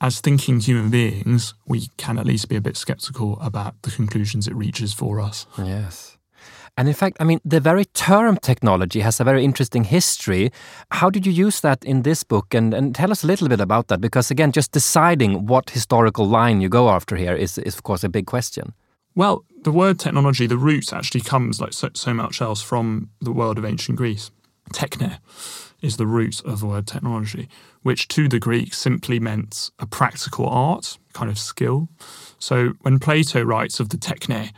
As 0.02 0.20
thinking 0.20 0.60
human 0.60 0.90
beings 0.90 1.54
we 1.68 1.90
can 1.98 2.18
at 2.18 2.26
least 2.26 2.50
be 2.50 2.56
a 2.56 2.62
bit 2.62 2.76
skeptical 2.76 3.40
about 3.40 3.80
the 3.84 3.92
conclusions 3.92 4.48
it 4.48 4.56
reaches 4.56 4.94
for 4.94 5.20
us. 5.20 5.46
Yes 5.60 6.17
and 6.78 6.88
in 6.88 6.94
fact, 6.94 7.18
I 7.20 7.24
mean, 7.24 7.40
the 7.44 7.60
very 7.60 7.86
term 7.86 8.38
technology 8.38 9.00
has 9.02 9.20
a 9.20 9.24
very 9.24 9.44
interesting 9.44 9.84
history. 9.84 10.52
How 10.92 11.10
did 11.10 11.26
you 11.26 11.32
use 11.32 11.62
that 11.62 11.84
in 11.84 12.04
this 12.04 12.24
book? 12.24 12.54
And, 12.54 12.74
and 12.74 12.94
tell 12.94 13.12
us 13.12 13.24
a 13.24 13.28
little 13.28 13.50
bit 13.50 13.60
about 13.60 13.88
that, 13.88 14.00
because 14.00 14.30
again, 14.32 14.52
just 14.52 14.72
deciding 14.72 15.48
what 15.48 15.72
historical 15.72 16.28
line 16.28 16.62
you 16.62 16.70
go 16.70 16.90
after 16.90 17.16
here 17.16 17.36
is, 17.36 17.58
is 17.58 17.76
of 17.76 17.84
course, 17.84 18.04
a 18.04 18.10
big 18.10 18.28
question. 18.28 18.74
Well, 19.16 19.44
the 19.64 19.72
word 19.72 20.00
technology, 20.00 20.46
the 20.46 20.58
root 20.58 20.94
actually 20.94 21.22
comes, 21.22 21.60
like 21.60 21.74
so, 21.74 21.90
so 21.94 22.14
much 22.14 22.40
else, 22.40 22.62
from 22.62 23.10
the 23.20 23.32
world 23.32 23.58
of 23.58 23.66
ancient 23.66 23.98
Greece. 23.98 24.30
Techne 24.72 25.18
is 25.82 25.98
the 25.98 26.06
root 26.06 26.42
of 26.46 26.60
the 26.60 26.68
word 26.68 26.86
technology, 26.86 27.50
which 27.82 28.08
to 28.10 28.28
the 28.28 28.40
Greeks 28.40 28.78
simply 28.78 29.20
meant 29.20 29.72
a 29.80 29.88
practical 29.88 30.48
art, 30.48 31.00
kind 31.14 31.32
of 31.32 31.40
skill. 31.40 31.88
So 32.38 32.74
when 32.82 33.00
Plato 33.00 33.42
writes 33.42 33.80
of 33.80 33.90
the 33.90 33.98
techne 33.98 34.52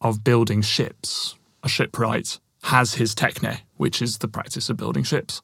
of 0.00 0.24
building 0.24 0.62
ships, 0.62 1.36
a 1.66 1.68
shipwright 1.68 2.38
has 2.62 2.94
his 2.94 3.14
techne, 3.14 3.60
which 3.76 4.00
is 4.00 4.18
the 4.18 4.28
practice 4.28 4.70
of 4.70 4.76
building 4.76 5.02
ships. 5.02 5.42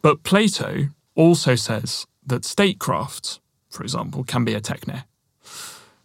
But 0.00 0.22
Plato 0.22 0.88
also 1.16 1.56
says 1.56 2.06
that 2.24 2.44
statecraft, 2.44 3.40
for 3.68 3.82
example, 3.82 4.22
can 4.24 4.44
be 4.44 4.54
a 4.54 4.60
techne. 4.60 5.04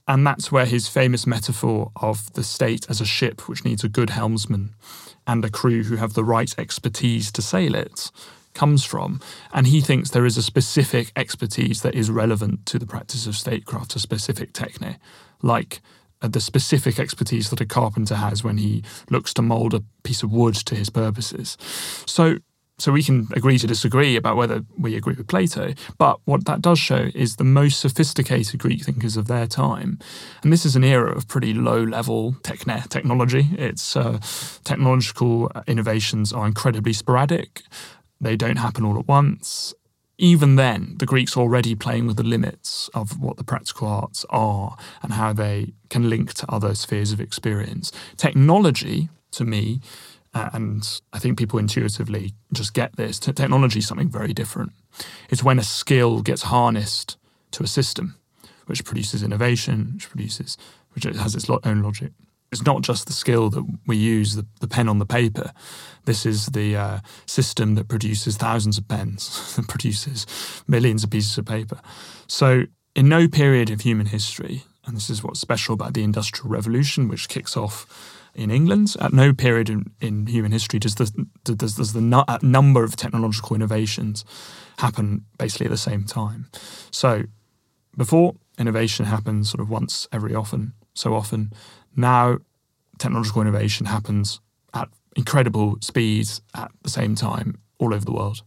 And 0.07 0.25
that's 0.25 0.51
where 0.51 0.65
his 0.65 0.88
famous 0.88 1.27
metaphor 1.27 1.91
of 1.95 2.33
the 2.33 2.43
state 2.43 2.88
as 2.89 3.00
a 3.00 3.05
ship 3.05 3.48
which 3.48 3.63
needs 3.63 3.83
a 3.83 3.89
good 3.89 4.09
helmsman 4.09 4.74
and 5.27 5.45
a 5.45 5.51
crew 5.51 5.83
who 5.83 5.98
have 5.98 6.15
the 6.15 6.24
right 6.24 6.53
expertise 6.57 7.31
to 7.33 7.43
sail 7.43 7.75
it 7.75 8.09
comes 8.55 8.83
from. 8.83 9.21
And 9.53 9.67
he 9.67 9.79
thinks 9.79 10.09
there 10.09 10.25
is 10.25 10.38
a 10.38 10.41
specific 10.41 11.12
expertise 11.15 11.83
that 11.83 11.93
is 11.93 12.09
relevant 12.09 12.65
to 12.65 12.79
the 12.79 12.88
practice 12.88 13.27
of 13.27 13.36
statecraft, 13.36 13.95
a 13.95 14.00
specific 14.00 14.53
techne, 14.53 14.98
like 15.43 15.81
the 16.21 16.41
specific 16.41 16.99
expertise 16.99 17.49
that 17.49 17.61
a 17.61 17.65
carpenter 17.65 18.15
has 18.15 18.43
when 18.43 18.57
he 18.57 18.83
looks 19.09 19.33
to 19.33 19.41
mold 19.41 19.73
a 19.73 19.83
piece 20.03 20.23
of 20.23 20.31
wood 20.31 20.55
to 20.55 20.75
his 20.75 20.89
purposes. 20.89 21.57
So 22.05 22.39
so 22.79 22.93
we 22.93 23.03
can 23.03 23.27
agree 23.33 23.57
to 23.57 23.67
disagree 23.67 24.15
about 24.15 24.38
whether 24.38 24.63
we 24.77 24.95
agree 24.95 25.15
with 25.15 25.27
Plato, 25.27 25.73
but 25.97 26.19
what 26.23 26.45
that 26.45 26.61
does 26.61 26.79
show 26.79 27.09
is 27.13 27.35
the 27.35 27.43
most 27.43 27.81
sophisticated 27.81 28.59
Greek 28.59 28.83
thinkers 28.83 29.17
of 29.17 29.27
their 29.27 29.47
time, 29.47 29.99
and 30.43 30.53
this 30.53 30.65
is 30.65 30.77
an 30.77 30.83
era 30.83 31.11
of 31.11 31.27
pretty 31.27 31.53
low-level 31.53 32.33
techne- 32.41 32.88
technology. 32.88 33.49
Its 33.57 33.97
uh, 33.97 34.17
technological 34.63 35.51
innovations 35.67 36.31
are 36.31 36.47
incredibly 36.47 36.93
sporadic; 36.93 37.63
they 38.21 38.38
don't 38.38 38.57
happen 38.57 38.85
all 38.85 38.97
at 38.97 39.07
once, 39.07 39.73
even 40.21 40.57
then, 40.57 40.95
the 40.99 41.05
Greeks 41.05 41.38
are 41.38 41.39
already 41.39 41.75
playing 41.75 42.05
with 42.05 42.17
the 42.17 42.23
limits 42.23 42.89
of 42.93 43.21
what 43.21 43.38
the 43.38 43.43
practical 43.43 43.88
arts 43.88 44.25
are 44.29 44.75
and 45.01 45.13
how 45.13 45.31
they 45.31 45.73
can 45.89 46.09
link 46.09 46.33
to 46.33 46.51
other 46.51 46.75
spheres 46.75 47.13
of 47.13 47.21
experience. 47.21 47.93
Technology, 48.17 49.07
to 49.31 49.45
me, 49.45 49.79
uh, 50.33 50.49
and 50.51 51.01
I 51.13 51.19
think 51.19 51.38
people 51.38 51.57
intuitively 51.57 52.33
just 52.51 52.73
get 52.73 52.97
this, 52.97 53.17
technology 53.17 53.79
is 53.79 53.88
something 53.88 54.09
very 54.09 54.33
different. 54.33 54.73
It's 55.29 55.41
when 55.41 55.57
a 55.57 55.63
skill 55.63 56.21
gets 56.21 56.43
harnessed 56.43 57.15
to 57.51 57.63
a 57.63 57.67
system, 57.67 58.15
which 58.65 58.83
produces 58.83 59.23
innovation, 59.23 59.91
which 59.93 60.09
produces, 60.09 60.57
which 60.91 61.05
has 61.05 61.33
its 61.33 61.49
own 61.49 61.81
logic 61.81 62.11
it's 62.51 62.65
not 62.65 62.81
just 62.81 63.07
the 63.07 63.13
skill 63.13 63.49
that 63.49 63.65
we 63.85 63.97
use, 63.97 64.35
the, 64.35 64.45
the 64.59 64.67
pen 64.67 64.89
on 64.89 64.99
the 64.99 65.05
paper. 65.05 65.51
This 66.05 66.25
is 66.25 66.47
the 66.47 66.75
uh, 66.75 66.99
system 67.25 67.75
that 67.75 67.87
produces 67.87 68.37
thousands 68.37 68.77
of 68.77 68.87
pens, 68.87 69.55
that 69.55 69.67
produces 69.67 70.25
millions 70.67 71.03
of 71.03 71.09
pieces 71.09 71.37
of 71.37 71.45
paper. 71.45 71.79
So, 72.27 72.65
in 72.95 73.07
no 73.07 73.27
period 73.27 73.69
of 73.69 73.81
human 73.81 74.07
history, 74.07 74.63
and 74.85 74.95
this 74.95 75.09
is 75.09 75.23
what's 75.23 75.39
special 75.39 75.73
about 75.73 75.93
the 75.93 76.03
Industrial 76.03 76.49
Revolution, 76.49 77.07
which 77.07 77.29
kicks 77.29 77.55
off 77.55 77.85
in 78.33 78.49
England, 78.49 78.95
at 78.99 79.13
no 79.13 79.33
period 79.33 79.69
in, 79.69 79.91
in 80.01 80.25
human 80.25 80.51
history 80.51 80.79
does 80.79 80.95
the, 80.95 81.27
does, 81.43 81.75
does 81.75 81.93
the 81.93 82.01
nu- 82.01 82.23
number 82.41 82.83
of 82.83 82.95
technological 82.95 83.55
innovations 83.55 84.25
happen 84.79 85.25
basically 85.37 85.65
at 85.67 85.71
the 85.71 85.77
same 85.77 86.05
time. 86.05 86.47
So, 86.91 87.23
before 87.95 88.35
innovation 88.57 89.05
happens 89.05 89.51
sort 89.51 89.61
of 89.61 89.69
once 89.69 90.07
every 90.11 90.33
often, 90.33 90.73
so 90.93 91.13
often, 91.13 91.53
now, 91.99 92.39
technological 92.97 93.41
innovation 93.41 93.85
happens 93.85 94.39
at 94.73 94.89
incredible 95.15 95.77
speeds 95.81 96.41
at 96.55 96.71
the 96.83 96.89
same 96.89 97.15
time 97.15 97.59
all 97.77 97.93
over 97.93 98.05
the 98.05 98.11
world. 98.11 98.41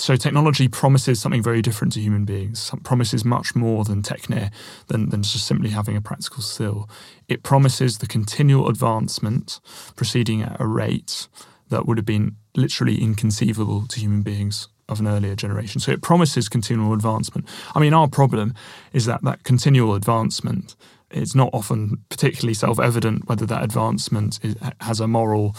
So 0.00 0.14
technology 0.14 0.68
promises 0.68 1.20
something 1.20 1.42
very 1.42 1.60
different 1.60 1.92
to 1.94 2.00
human 2.00 2.24
beings. 2.24 2.70
It 2.72 2.84
promises 2.84 3.24
much 3.24 3.56
more 3.56 3.82
than 3.82 4.02
techne, 4.02 4.52
than, 4.86 5.08
than 5.10 5.24
just 5.24 5.46
simply 5.46 5.70
having 5.70 5.96
a 5.96 6.00
practical 6.00 6.40
skill. 6.40 6.88
It 7.26 7.42
promises 7.42 7.98
the 7.98 8.06
continual 8.06 8.68
advancement 8.68 9.58
proceeding 9.96 10.42
at 10.42 10.60
a 10.60 10.66
rate 10.66 11.26
that 11.70 11.86
would 11.86 11.98
have 11.98 12.06
been 12.06 12.36
literally 12.54 13.02
inconceivable 13.02 13.86
to 13.88 14.00
human 14.00 14.22
beings 14.22 14.68
of 14.88 15.00
an 15.00 15.08
earlier 15.08 15.34
generation. 15.34 15.80
So 15.80 15.90
it 15.90 16.00
promises 16.00 16.48
continual 16.48 16.92
advancement. 16.92 17.46
I 17.74 17.80
mean, 17.80 17.92
our 17.92 18.08
problem 18.08 18.54
is 18.92 19.04
that 19.06 19.22
that 19.24 19.42
continual 19.42 19.94
advancement 19.94 20.76
it's 21.10 21.34
not 21.34 21.50
often 21.52 22.04
particularly 22.08 22.54
self 22.54 22.78
evident 22.78 23.28
whether 23.28 23.46
that 23.46 23.62
advancement 23.62 24.38
is, 24.42 24.56
has 24.80 25.00
a 25.00 25.08
moral 25.08 25.56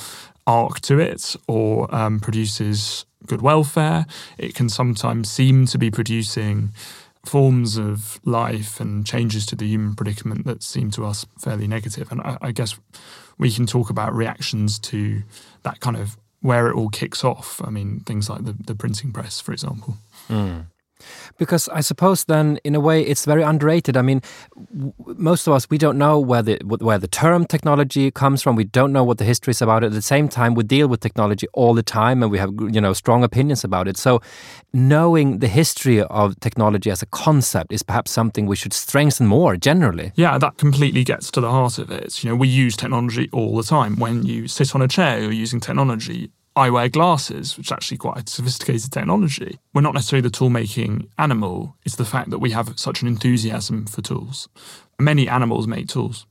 arc 0.47 0.79
to 0.81 0.99
it 0.99 1.35
or 1.47 1.93
um, 1.93 2.19
produces 2.19 3.05
good 3.25 3.41
welfare. 3.41 4.05
It 4.37 4.55
can 4.55 4.69
sometimes 4.69 5.29
seem 5.29 5.65
to 5.67 5.77
be 5.77 5.91
producing 5.91 6.69
forms 7.25 7.77
of 7.77 8.19
life 8.25 8.79
and 8.79 9.05
changes 9.05 9.45
to 9.47 9.55
the 9.55 9.67
human 9.67 9.95
predicament 9.95 10.45
that 10.45 10.63
seem 10.63 10.89
to 10.91 11.05
us 11.05 11.25
fairly 11.37 11.67
negative. 11.67 12.11
And 12.11 12.21
I, 12.21 12.37
I 12.41 12.51
guess 12.51 12.79
we 13.37 13.51
can 13.51 13.65
talk 13.65 13.89
about 13.89 14.13
reactions 14.13 14.79
to 14.79 15.21
that 15.63 15.79
kind 15.79 15.97
of 15.97 16.17
where 16.41 16.69
it 16.69 16.75
all 16.75 16.89
kicks 16.89 17.23
off. 17.23 17.61
I 17.63 17.69
mean, 17.69 17.99
things 18.01 18.29
like 18.29 18.45
the, 18.45 18.53
the 18.53 18.75
printing 18.75 19.11
press, 19.11 19.39
for 19.39 19.51
example. 19.51 19.97
Mm. 20.29 20.65
Because 21.37 21.69
I 21.69 21.81
suppose 21.81 22.25
then, 22.25 22.59
in 22.63 22.75
a 22.75 22.79
way, 22.79 23.01
it's 23.01 23.25
very 23.25 23.43
underrated. 23.43 23.97
I 23.97 24.01
mean, 24.01 24.21
most 25.05 25.47
of 25.47 25.53
us 25.53 25.69
we 25.69 25.77
don't 25.77 25.97
know 25.97 26.19
where 26.19 26.41
the 26.41 26.59
where 26.63 26.97
the 26.97 27.07
term 27.07 27.45
technology 27.45 28.11
comes 28.11 28.41
from. 28.41 28.55
We 28.55 28.63
don't 28.63 28.91
know 28.91 29.03
what 29.03 29.17
the 29.17 29.25
history 29.25 29.51
is 29.51 29.61
about 29.61 29.83
it. 29.83 29.87
At 29.87 29.93
the 29.93 30.01
same 30.01 30.27
time, 30.29 30.53
we 30.53 30.63
deal 30.63 30.87
with 30.87 30.99
technology 30.99 31.47
all 31.53 31.73
the 31.73 31.83
time, 31.83 32.23
and 32.23 32.31
we 32.31 32.37
have 32.37 32.51
you 32.59 32.81
know 32.81 32.93
strong 32.93 33.23
opinions 33.23 33.63
about 33.63 33.87
it. 33.87 33.97
So, 33.97 34.21
knowing 34.73 35.39
the 35.39 35.47
history 35.47 36.01
of 36.01 36.39
technology 36.39 36.91
as 36.91 37.01
a 37.01 37.05
concept 37.07 37.71
is 37.71 37.83
perhaps 37.83 38.11
something 38.11 38.45
we 38.45 38.55
should 38.55 38.73
strengthen 38.73 39.27
more 39.27 39.55
generally. 39.57 40.11
Yeah, 40.15 40.37
that 40.37 40.57
completely 40.57 41.03
gets 41.03 41.31
to 41.31 41.41
the 41.41 41.49
heart 41.49 41.77
of 41.77 41.91
it. 41.91 42.23
You 42.23 42.29
know, 42.29 42.35
we 42.35 42.47
use 42.47 42.75
technology 42.75 43.29
all 43.31 43.55
the 43.55 43.63
time. 43.63 43.95
When 43.97 44.25
you 44.25 44.47
sit 44.47 44.75
on 44.75 44.81
a 44.81 44.87
chair, 44.87 45.19
you're 45.19 45.31
using 45.31 45.59
technology. 45.59 46.31
I 46.59 46.69
wear 46.69 46.89
glasses, 46.89 47.57
which 47.57 47.67
is 47.67 47.71
actually 47.71 47.99
quite 47.99 48.17
a 48.17 48.29
sophisticated 48.29 48.91
technology. 48.91 49.59
We're 49.73 49.79
not 49.79 49.93
necessarily 49.93 50.23
the 50.23 50.29
tool 50.29 50.49
making 50.49 51.07
animal, 51.17 51.77
it's 51.85 51.95
the 51.95 52.03
fact 52.03 52.31
that 52.31 52.39
we 52.39 52.51
have 52.51 52.77
such 52.77 53.01
an 53.01 53.07
enthusiasm 53.07 53.85
for 53.85 54.01
tools. 54.01 54.49
Many 54.99 55.29
animals 55.29 55.67
make 55.67 55.87
tools, 55.87 56.27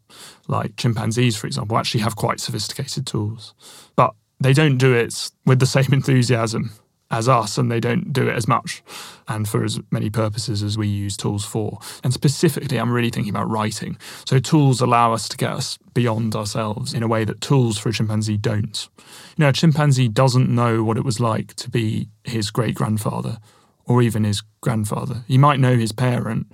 like 0.46 0.76
chimpanzees, 0.76 1.34
for 1.34 1.46
example, 1.46 1.78
actually 1.78 2.02
have 2.02 2.16
quite 2.16 2.40
sophisticated 2.40 3.06
tools, 3.06 3.54
but 3.96 4.14
they 4.38 4.52
don't 4.52 4.76
do 4.76 4.92
it 4.92 5.30
with 5.46 5.60
the 5.60 5.66
same 5.66 5.86
enthusiasm 5.92 6.72
as 7.10 7.28
us 7.28 7.56
and 7.56 7.70
they 7.70 7.80
don't 7.80 8.12
do 8.12 8.28
it 8.28 8.36
as 8.36 8.46
much 8.46 8.82
and 9.28 9.48
for 9.48 9.64
as 9.64 9.80
many 9.90 10.10
purposes 10.10 10.62
as 10.62 10.76
we 10.76 10.86
use 10.86 11.16
tools 11.16 11.44
for. 11.44 11.78
And 12.04 12.12
specifically, 12.12 12.78
I'm 12.78 12.90
really 12.90 13.10
thinking 13.10 13.30
about 13.30 13.48
writing. 13.48 13.96
So, 14.26 14.38
tools 14.38 14.80
allow 14.80 15.12
us 15.12 15.28
to 15.28 15.36
get 15.36 15.50
us 15.50 15.78
beyond 15.94 16.36
ourselves 16.36 16.92
in 16.92 17.02
a 17.02 17.08
way 17.08 17.24
that 17.24 17.40
tools 17.40 17.78
for 17.78 17.88
a 17.88 17.92
chimpanzee 17.92 18.36
don't. 18.36 18.88
You 19.36 19.44
know, 19.44 19.48
a 19.48 19.52
chimpanzee 19.52 20.08
doesn't 20.08 20.48
know 20.48 20.84
what 20.84 20.96
it 20.96 21.04
was 21.04 21.18
like 21.18 21.54
to 21.56 21.70
be 21.70 22.08
his 22.24 22.50
great 22.50 22.74
grandfather 22.74 23.38
or 23.86 24.02
even 24.02 24.24
his 24.24 24.42
grandfather. 24.60 25.24
He 25.26 25.38
might 25.38 25.60
know 25.60 25.76
his 25.76 25.92
parent 25.92 26.46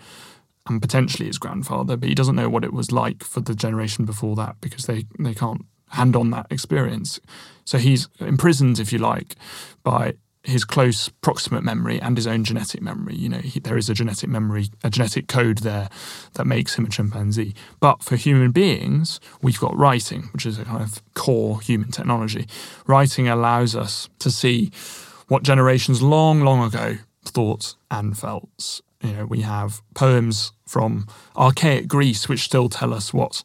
and 0.69 0.81
potentially 0.81 1.27
his 1.27 1.39
grandfather, 1.39 1.97
but 1.97 2.09
he 2.09 2.15
doesn't 2.15 2.37
know 2.37 2.49
what 2.49 2.65
it 2.65 2.73
was 2.73 2.93
like 2.93 3.23
for 3.23 3.41
the 3.41 3.55
generation 3.55 4.05
before 4.05 4.37
that 4.37 4.57
because 4.61 4.87
they, 4.87 5.05
they 5.19 5.35
can't 5.35 5.67
hand 5.89 6.17
on 6.17 6.31
that 6.31 6.47
experience. 6.51 7.21
So 7.65 7.79
he's 7.79 8.09
imprisoned, 8.21 8.79
if 8.79 8.93
you 8.93 8.99
like, 8.99 9.35
by 9.83 10.15
his 10.45 10.65
close 10.65 11.09
proximate 11.09 11.65
memory 11.65 12.01
and 12.01 12.17
his 12.17 12.27
own 12.27 12.45
genetic 12.45 12.83
memory. 12.83 13.15
You 13.15 13.29
know, 13.31 13.39
he, 13.39 13.61
there 13.61 13.79
is 13.79 13.89
a 13.89 13.95
genetic 13.95 14.29
memory, 14.29 14.67
a 14.83 14.91
genetic 14.91 15.27
code 15.27 15.59
there 15.59 15.89
that 16.35 16.47
makes 16.47 16.77
him 16.77 16.85
a 16.85 16.89
chimpanzee. 16.89 17.55
But 17.81 18.03
for 18.03 18.17
human 18.17 18.53
beings, 18.53 19.21
we've 19.43 19.59
got 19.59 19.77
writing, 19.77 20.29
which 20.33 20.45
is 20.45 20.59
a 20.59 20.65
kind 20.65 20.83
of 20.83 21.03
core 21.15 21.61
human 21.61 21.91
technology. 21.91 22.47
Writing 22.87 23.29
allows 23.29 23.75
us 23.75 24.09
to 24.19 24.31
see 24.31 24.71
what 25.29 25.43
generations 25.43 26.03
long, 26.03 26.43
long 26.43 26.63
ago 26.67 26.99
thought 27.25 27.75
and 27.91 28.17
felt. 28.17 28.83
You 29.03 29.13
know, 29.13 29.27
we 29.27 29.43
have 29.43 29.83
poems 29.95 30.53
from 30.67 31.07
archaic 31.37 31.89
Greece 31.89 32.29
which 32.29 32.41
still 32.41 32.69
tell 32.69 32.95
us 32.95 33.13
what 33.13 33.43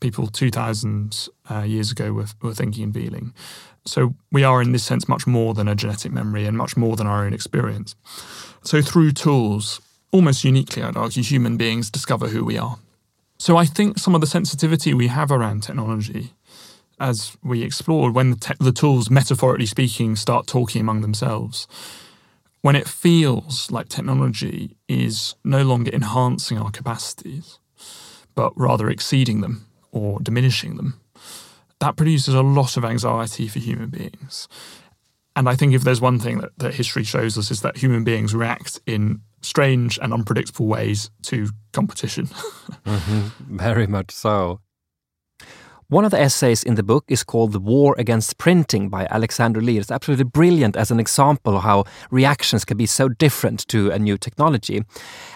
people 0.00 0.26
2,000 0.26 1.28
uh, 1.50 1.62
years 1.62 1.90
ago 1.90 2.12
were, 2.12 2.26
were 2.42 2.54
thinking 2.54 2.84
and 2.84 2.94
feeling. 2.94 3.34
So 3.86 4.14
we 4.30 4.44
are, 4.44 4.60
in 4.60 4.72
this 4.72 4.84
sense, 4.84 5.08
much 5.08 5.26
more 5.26 5.54
than 5.54 5.68
a 5.68 5.74
genetic 5.74 6.12
memory 6.12 6.46
and 6.46 6.56
much 6.56 6.76
more 6.76 6.96
than 6.96 7.06
our 7.06 7.24
own 7.24 7.32
experience. 7.32 7.94
So 8.62 8.82
through 8.82 9.12
tools, 9.12 9.80
almost 10.12 10.44
uniquely, 10.44 10.82
I'd 10.82 10.96
argue, 10.96 11.22
human 11.22 11.56
beings 11.56 11.90
discover 11.90 12.28
who 12.28 12.44
we 12.44 12.58
are. 12.58 12.78
So 13.38 13.56
I 13.56 13.64
think 13.64 13.98
some 13.98 14.14
of 14.14 14.20
the 14.20 14.26
sensitivity 14.26 14.92
we 14.92 15.06
have 15.06 15.30
around 15.30 15.62
technology, 15.62 16.34
as 16.98 17.36
we 17.42 17.62
explored, 17.62 18.14
when 18.14 18.32
the, 18.32 18.36
te- 18.36 18.54
the 18.60 18.72
tools, 18.72 19.08
metaphorically 19.08 19.66
speaking, 19.66 20.14
start 20.14 20.46
talking 20.46 20.82
among 20.82 21.00
themselves, 21.00 21.66
when 22.60 22.76
it 22.76 22.86
feels 22.86 23.70
like 23.70 23.88
technology 23.88 24.76
is 24.86 25.34
no 25.42 25.62
longer 25.62 25.90
enhancing 25.90 26.58
our 26.58 26.70
capacities, 26.70 27.58
but 28.34 28.52
rather 28.54 28.90
exceeding 28.90 29.40
them 29.40 29.64
or 29.90 30.20
diminishing 30.20 30.76
them, 30.76 31.00
that 31.80 31.96
produces 31.96 32.34
a 32.34 32.42
lot 32.42 32.76
of 32.76 32.84
anxiety 32.84 33.48
for 33.48 33.58
human 33.58 33.90
beings. 33.90 34.48
And 35.36 35.48
I 35.48 35.56
think 35.56 35.74
if 35.74 35.82
there's 35.82 36.00
one 36.00 36.18
thing 36.18 36.38
that, 36.38 36.50
that 36.58 36.74
history 36.74 37.04
shows 37.04 37.38
us 37.38 37.50
is 37.50 37.62
that 37.62 37.76
human 37.76 38.04
beings 38.04 38.34
react 38.34 38.80
in 38.86 39.20
strange 39.42 39.98
and 40.00 40.12
unpredictable 40.12 40.66
ways 40.66 41.10
to 41.22 41.48
competition. 41.72 42.26
mm-hmm. 42.86 43.56
Very 43.56 43.86
much 43.86 44.10
so. 44.10 44.60
One 45.90 46.04
of 46.04 46.12
the 46.12 46.20
essays 46.20 46.62
in 46.62 46.76
the 46.76 46.84
book 46.84 47.04
is 47.08 47.24
called 47.24 47.52
The 47.52 47.58
War 47.58 47.96
Against 47.98 48.38
Printing 48.38 48.90
by 48.90 49.08
Alexander 49.10 49.60
Lee. 49.60 49.76
It's 49.76 49.90
absolutely 49.90 50.22
brilliant 50.22 50.76
as 50.76 50.92
an 50.92 51.00
example 51.00 51.56
of 51.56 51.64
how 51.64 51.82
reactions 52.12 52.64
can 52.64 52.76
be 52.76 52.86
so 52.86 53.08
different 53.08 53.66
to 53.66 53.90
a 53.90 53.98
new 53.98 54.16
technology. 54.16 54.84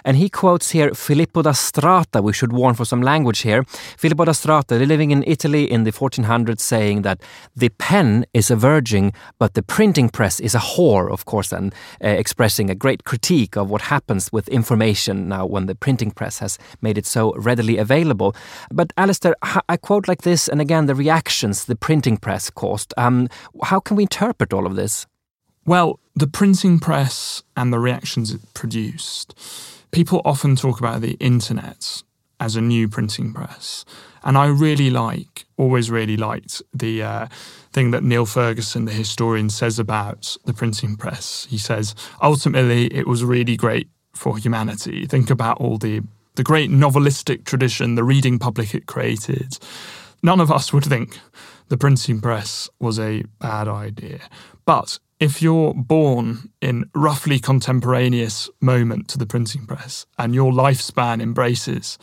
And 0.05 0.17
he 0.17 0.29
quotes 0.29 0.71
here 0.71 0.95
Filippo 0.95 1.43
da 1.43 1.51
Strata. 1.51 2.23
We 2.23 2.33
should 2.33 2.53
warn 2.53 2.77
for 2.77 2.85
some 2.85 3.03
language 3.03 3.41
here. 3.41 3.65
Filippo 3.99 4.27
da 4.27 4.31
Strata, 4.31 4.77
living 4.77 5.11
in 5.11 5.25
Italy 5.27 5.69
in 5.69 5.83
the 5.83 5.91
1400s, 5.91 6.61
saying 6.61 7.03
that 7.03 7.21
the 7.57 7.71
pen 7.71 8.25
is 8.33 8.49
a 8.49 8.55
virgin, 8.55 9.13
but 9.41 9.55
the 9.55 9.63
printing 9.63 10.09
press 10.09 10.39
is 10.39 10.55
a 10.55 10.61
whore, 10.61 11.11
of 11.11 11.25
course, 11.25 11.51
and 11.51 11.75
uh, 12.01 12.07
expressing 12.07 12.71
a 12.71 12.77
great 12.77 13.03
critique 13.03 13.57
of 13.57 13.71
what 13.71 13.83
happens 13.83 14.31
with 14.31 14.47
information 14.47 15.29
now 15.29 15.45
when 15.47 15.67
the 15.67 15.75
printing 15.75 16.13
press 16.13 16.39
has 16.39 16.61
made 16.81 16.97
it 16.97 17.07
so 17.07 17.35
readily 17.39 17.77
available. 17.77 18.37
But 18.71 18.93
Alastair, 18.97 19.35
I 19.69 19.77
quote 19.77 20.07
like 20.07 20.23
this 20.23 20.44
and 20.49 20.61
again 20.61 20.87
the 20.87 20.95
reactions 20.95 21.65
the 21.65 21.77
printing 21.77 22.17
press 22.17 22.51
caused. 22.51 22.95
Um, 22.97 23.29
how 23.63 23.81
can 23.81 23.97
we 23.97 24.05
interpret 24.05 24.53
all 24.53 24.67
of 24.67 24.77
this? 24.77 25.07
Well, 25.67 25.99
the 26.15 26.27
printing 26.27 26.79
press 26.79 27.43
and 27.57 27.73
the 27.73 27.79
reactions 27.79 28.33
it 28.33 28.41
produced. 28.55 29.35
People 29.91 30.21
often 30.25 30.57
talk 30.57 30.79
about 30.79 31.01
the 31.01 31.17
internet 31.21 32.03
as 32.39 32.57
a 32.57 32.61
new 32.61 32.89
printing 32.89 33.33
press. 33.33 33.85
And 34.23 34.37
I 34.37 34.47
really 34.47 34.91
like, 34.91 35.47
always 35.57 35.91
really 35.91 36.17
liked 36.17 36.63
the 36.73 37.03
uh, 37.03 37.27
thing 37.73 37.91
that 37.93 38.03
Niall 38.03 38.27
Ferguson, 38.27 38.85
the 38.85 38.93
historian, 38.93 39.51
says 39.51 39.79
about 39.79 40.37
the 40.45 40.53
printing 40.53 40.97
press. 40.97 41.47
He 41.51 41.59
says, 41.59 41.95
ultimately, 42.23 42.87
it 42.87 43.07
was 43.07 43.25
really 43.25 43.57
great 43.57 43.89
for 44.15 44.37
humanity. 44.39 45.07
Think 45.07 45.31
about 45.31 45.59
all 45.61 45.79
the, 45.79 46.03
the 46.35 46.43
great 46.43 46.71
novelistic 46.71 47.45
tradition, 47.45 47.95
the 47.95 48.05
reading 48.05 48.39
public 48.39 48.75
it 48.75 48.87
created, 48.87 49.59
None 50.25 50.41
of 50.41 50.51
us 50.51 50.73
would 50.73 50.87
think 50.87 51.19
the 51.69 51.77
printing 51.77 52.19
press 52.19 52.71
was 52.81 52.99
a 52.99 53.25
bad 53.41 53.69
idea. 53.69 54.21
But 54.65 54.99
if 55.21 55.43
you're 55.43 55.75
born 55.75 56.49
in 56.63 56.89
roughly 56.95 57.39
contemporaneous 57.39 58.49
moment 58.59 59.07
to 59.09 59.19
the 59.19 59.27
printing 59.27 59.67
press 59.67 60.07
and 60.19 60.35
your 60.35 60.51
lifespan 60.51 61.21
embraces 61.21 61.99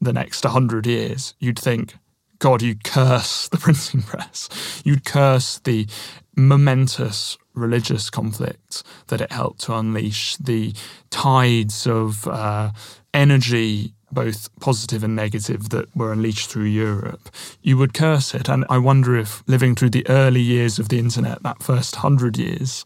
the 0.00 0.12
next 0.12 0.44
100 0.44 0.86
years, 0.86 1.34
you'd 1.40 1.58
think, 1.58 1.96
God, 2.38 2.62
you 2.62 2.76
curse 2.76 3.48
the 3.48 3.58
printing 3.64 4.02
press. 4.02 4.48
You'd 4.84 5.04
curse 5.04 5.58
the 5.58 5.88
momentous 6.36 7.38
religious 7.54 8.08
conflict 8.08 8.84
that 9.08 9.20
it 9.20 9.32
helped 9.32 9.62
to 9.62 9.74
unleash, 9.74 10.36
the 10.36 10.74
tides 11.10 11.88
of 11.88 12.28
uh, 12.28 12.70
energy 13.12 13.94
both 14.10 14.48
positive 14.60 15.04
and 15.04 15.14
negative, 15.14 15.68
that 15.70 15.94
were 15.96 16.12
unleashed 16.12 16.50
through 16.50 16.64
Europe, 16.64 17.28
you 17.62 17.76
would 17.76 17.94
curse 17.94 18.34
it. 18.34 18.48
And 18.48 18.64
I 18.68 18.78
wonder 18.78 19.16
if 19.16 19.42
living 19.46 19.74
through 19.74 19.90
the 19.90 20.08
early 20.08 20.40
years 20.40 20.78
of 20.78 20.88
the 20.88 20.98
internet, 20.98 21.42
that 21.42 21.62
first 21.62 21.96
hundred 21.96 22.38
years, 22.38 22.84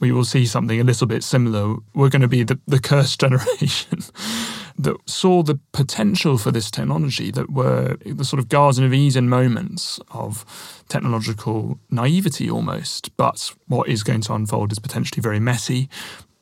we 0.00 0.12
will 0.12 0.24
see 0.24 0.46
something 0.46 0.80
a 0.80 0.84
little 0.84 1.06
bit 1.06 1.22
similar. 1.22 1.76
We're 1.94 2.08
going 2.08 2.22
to 2.22 2.28
be 2.28 2.42
the, 2.42 2.58
the 2.66 2.80
cursed 2.80 3.20
generation 3.26 4.00
that 4.78 4.96
saw 5.06 5.42
the 5.42 5.60
potential 5.72 6.38
for 6.38 6.50
this 6.50 6.70
technology, 6.70 7.30
that 7.30 7.50
were 7.50 7.96
the 8.06 8.24
sort 8.24 8.40
of 8.40 8.48
Garden 8.48 8.84
of 8.84 8.94
Eden 8.94 9.28
moments 9.28 10.00
of 10.10 10.82
technological 10.88 11.78
naivety 11.90 12.50
almost. 12.50 13.14
But 13.18 13.52
what 13.68 13.88
is 13.88 14.02
going 14.02 14.22
to 14.22 14.34
unfold 14.34 14.72
is 14.72 14.78
potentially 14.78 15.20
very 15.20 15.38
messy 15.38 15.90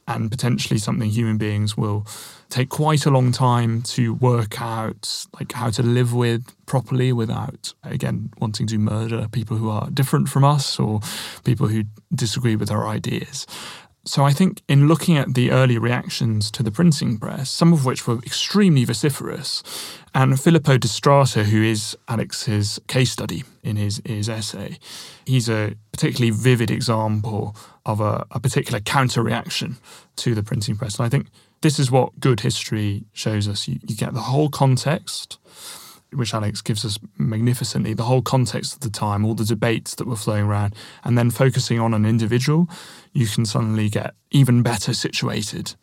and 0.07 0.31
potentially 0.31 0.79
something 0.79 1.11
human 1.11 1.37
beings 1.37 1.77
will 1.77 2.07
take 2.49 2.69
quite 2.69 3.07
a 3.07 3.11
long 3.11 3.33
time 3.33 3.83
to 3.83 4.15
work 4.15 4.61
out 4.61 5.27
like 5.39 5.53
how 5.53 5.71
to 5.71 5.83
live 5.83 6.15
with 6.15 6.55
properly 6.67 7.13
without 7.13 7.75
again 7.83 8.31
wanting 8.39 8.67
to 8.67 8.79
murder 8.79 9.29
people 9.31 9.57
who 9.57 9.69
are 9.71 9.91
different 9.91 10.29
from 10.29 10.45
us 10.45 10.79
or 10.79 11.01
people 11.45 11.69
who 11.69 11.85
disagree 12.15 12.57
with 12.57 12.71
our 12.71 12.87
ideas 12.87 13.47
so 14.09 14.25
I 14.25 14.33
think 14.33 14.63
in 14.69 14.89
looking 14.89 15.19
at 15.19 15.35
the 15.35 15.51
early 15.51 15.77
reactions 15.77 16.51
to 16.53 16.63
the 16.63 16.71
printing 16.71 17.19
press, 17.19 17.51
some 17.51 17.75
of 17.75 17.85
which 17.85 18.07
were 18.07 18.19
extremely 18.21 18.87
vociferous, 18.87 19.63
and 20.15 20.41
Filippo 20.41 20.79
da 20.79 20.89
Strata, 20.89 21.45
who 21.45 21.63
is 21.63 21.95
Alex's 22.09 22.81
case 22.87 23.11
study 23.11 23.45
in 23.63 23.77
his, 23.77 24.01
his 24.07 24.31
essay, 24.31 24.79
he's 25.27 25.51
a 25.51 25.75
particularly 25.93 26.31
vivid 26.31 26.71
example 26.71 27.55
of 27.85 28.01
a, 28.01 28.25
a 28.31 28.41
particular 28.41 28.81
counter 28.81 29.23
reaction 29.23 29.77
to 30.17 30.35
the 30.35 30.43
printing 30.43 30.77
press. 30.77 30.99
And 30.99 31.05
I 31.05 31.11
think 31.11 31.27
this 31.61 31.79
is 31.79 31.91
what 31.91 32.19
good 32.21 32.41
history 32.41 33.05
shows 33.13 33.49
us. 33.49 33.69
You, 33.69 33.79
you 33.87 33.97
get 33.97 34.15
the 34.15 34.21
whole 34.21 34.49
context, 34.49 35.39
which 36.13 36.35
Alex 36.35 36.63
gives 36.63 36.85
us 36.85 36.99
magnificently, 37.19 37.95
the 37.95 38.05
whole 38.05 38.23
context 38.23 38.75
of 38.75 38.81
the 38.81 38.91
time, 38.91 39.25
all 39.25 39.35
the 39.35 39.45
debates 39.45 39.95
that 39.97 40.07
were 40.07 40.17
flowing 40.17 40.45
around, 40.45 40.75
and 41.05 41.19
then 41.19 41.31
focusing 41.31 41.81
on 41.81 41.95
an 41.95 42.07
individual, 42.07 42.69
you 43.13 43.27
can 43.27 43.45
suddenly 43.45 43.89
get 43.89 44.15
even 44.31 44.63
better 44.63 44.95
situated 44.95 45.75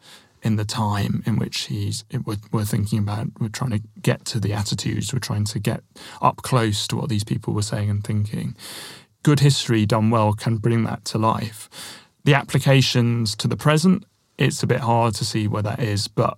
in 0.41 0.57
the 0.57 0.65
time 0.65 1.23
in 1.25 1.37
which 1.37 1.61
he's 1.61 2.05
we're, 2.23 2.37
we're, 2.51 2.63
thinking 2.63 2.99
about 2.99 3.27
we're 3.39 3.47
trying 3.47 3.71
to 3.71 3.81
get 4.01 4.23
to 4.25 4.39
the 4.39 4.53
attitudes 4.53 5.11
we're 5.11 5.17
trying 5.17 5.43
to 5.43 5.57
get 5.57 5.81
up 6.21 6.43
close 6.43 6.87
to 6.87 6.95
what 6.95 7.09
these 7.09 7.23
people 7.23 7.51
were 7.51 7.63
saying 7.63 7.89
and 7.89 8.03
thinking 8.03 8.55
good 9.23 9.39
history 9.39 9.87
done 9.87 10.11
well 10.11 10.33
can 10.33 10.57
bring 10.57 10.83
that 10.83 11.03
to 11.03 11.17
life 11.17 11.67
the 12.25 12.35
applications 12.35 13.35
to 13.35 13.47
the 13.47 13.57
present 13.57 14.05
it's 14.37 14.63
a 14.63 14.67
bit 14.67 14.81
hard 14.81 15.13
to 15.15 15.25
see 15.25 15.47
where 15.47 15.63
that 15.63 15.79
is 15.79 16.07
but 16.07 16.37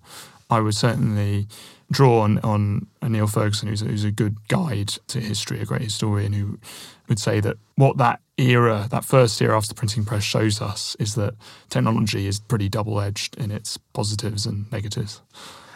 i 0.50 0.60
would 0.60 0.76
certainly 0.76 1.48
draw 1.92 2.22
on, 2.22 2.40
on 2.40 2.88
Niall 3.02 3.28
Ferguson, 3.28 3.70
who's, 3.70 3.82
who's 3.82 4.04
a 4.04 4.12
good 4.12 4.48
guide 4.48 4.90
to 5.08 5.20
history, 5.20 5.62
a 5.62 5.66
great 5.66 5.84
historian, 5.84 6.34
who 6.34 6.60
would 7.08 7.20
say 7.20 7.40
that 7.40 7.58
what 7.76 7.98
that 7.98 8.20
era, 8.38 8.88
that 8.92 9.06
first 9.06 9.42
era 9.42 9.56
after 9.56 9.70
the 9.70 9.76
printing 9.76 10.06
press 10.06 10.24
shows 10.24 10.62
us 10.62 10.96
is 11.00 11.16
that 11.16 11.36
technology 11.70 12.28
is 12.28 12.40
pretty 12.40 12.70
double 12.70 13.00
edged 13.00 13.38
in 13.38 13.52
its 13.52 13.78
positives 13.94 14.46
and 14.46 14.72
negatives. 14.72 15.22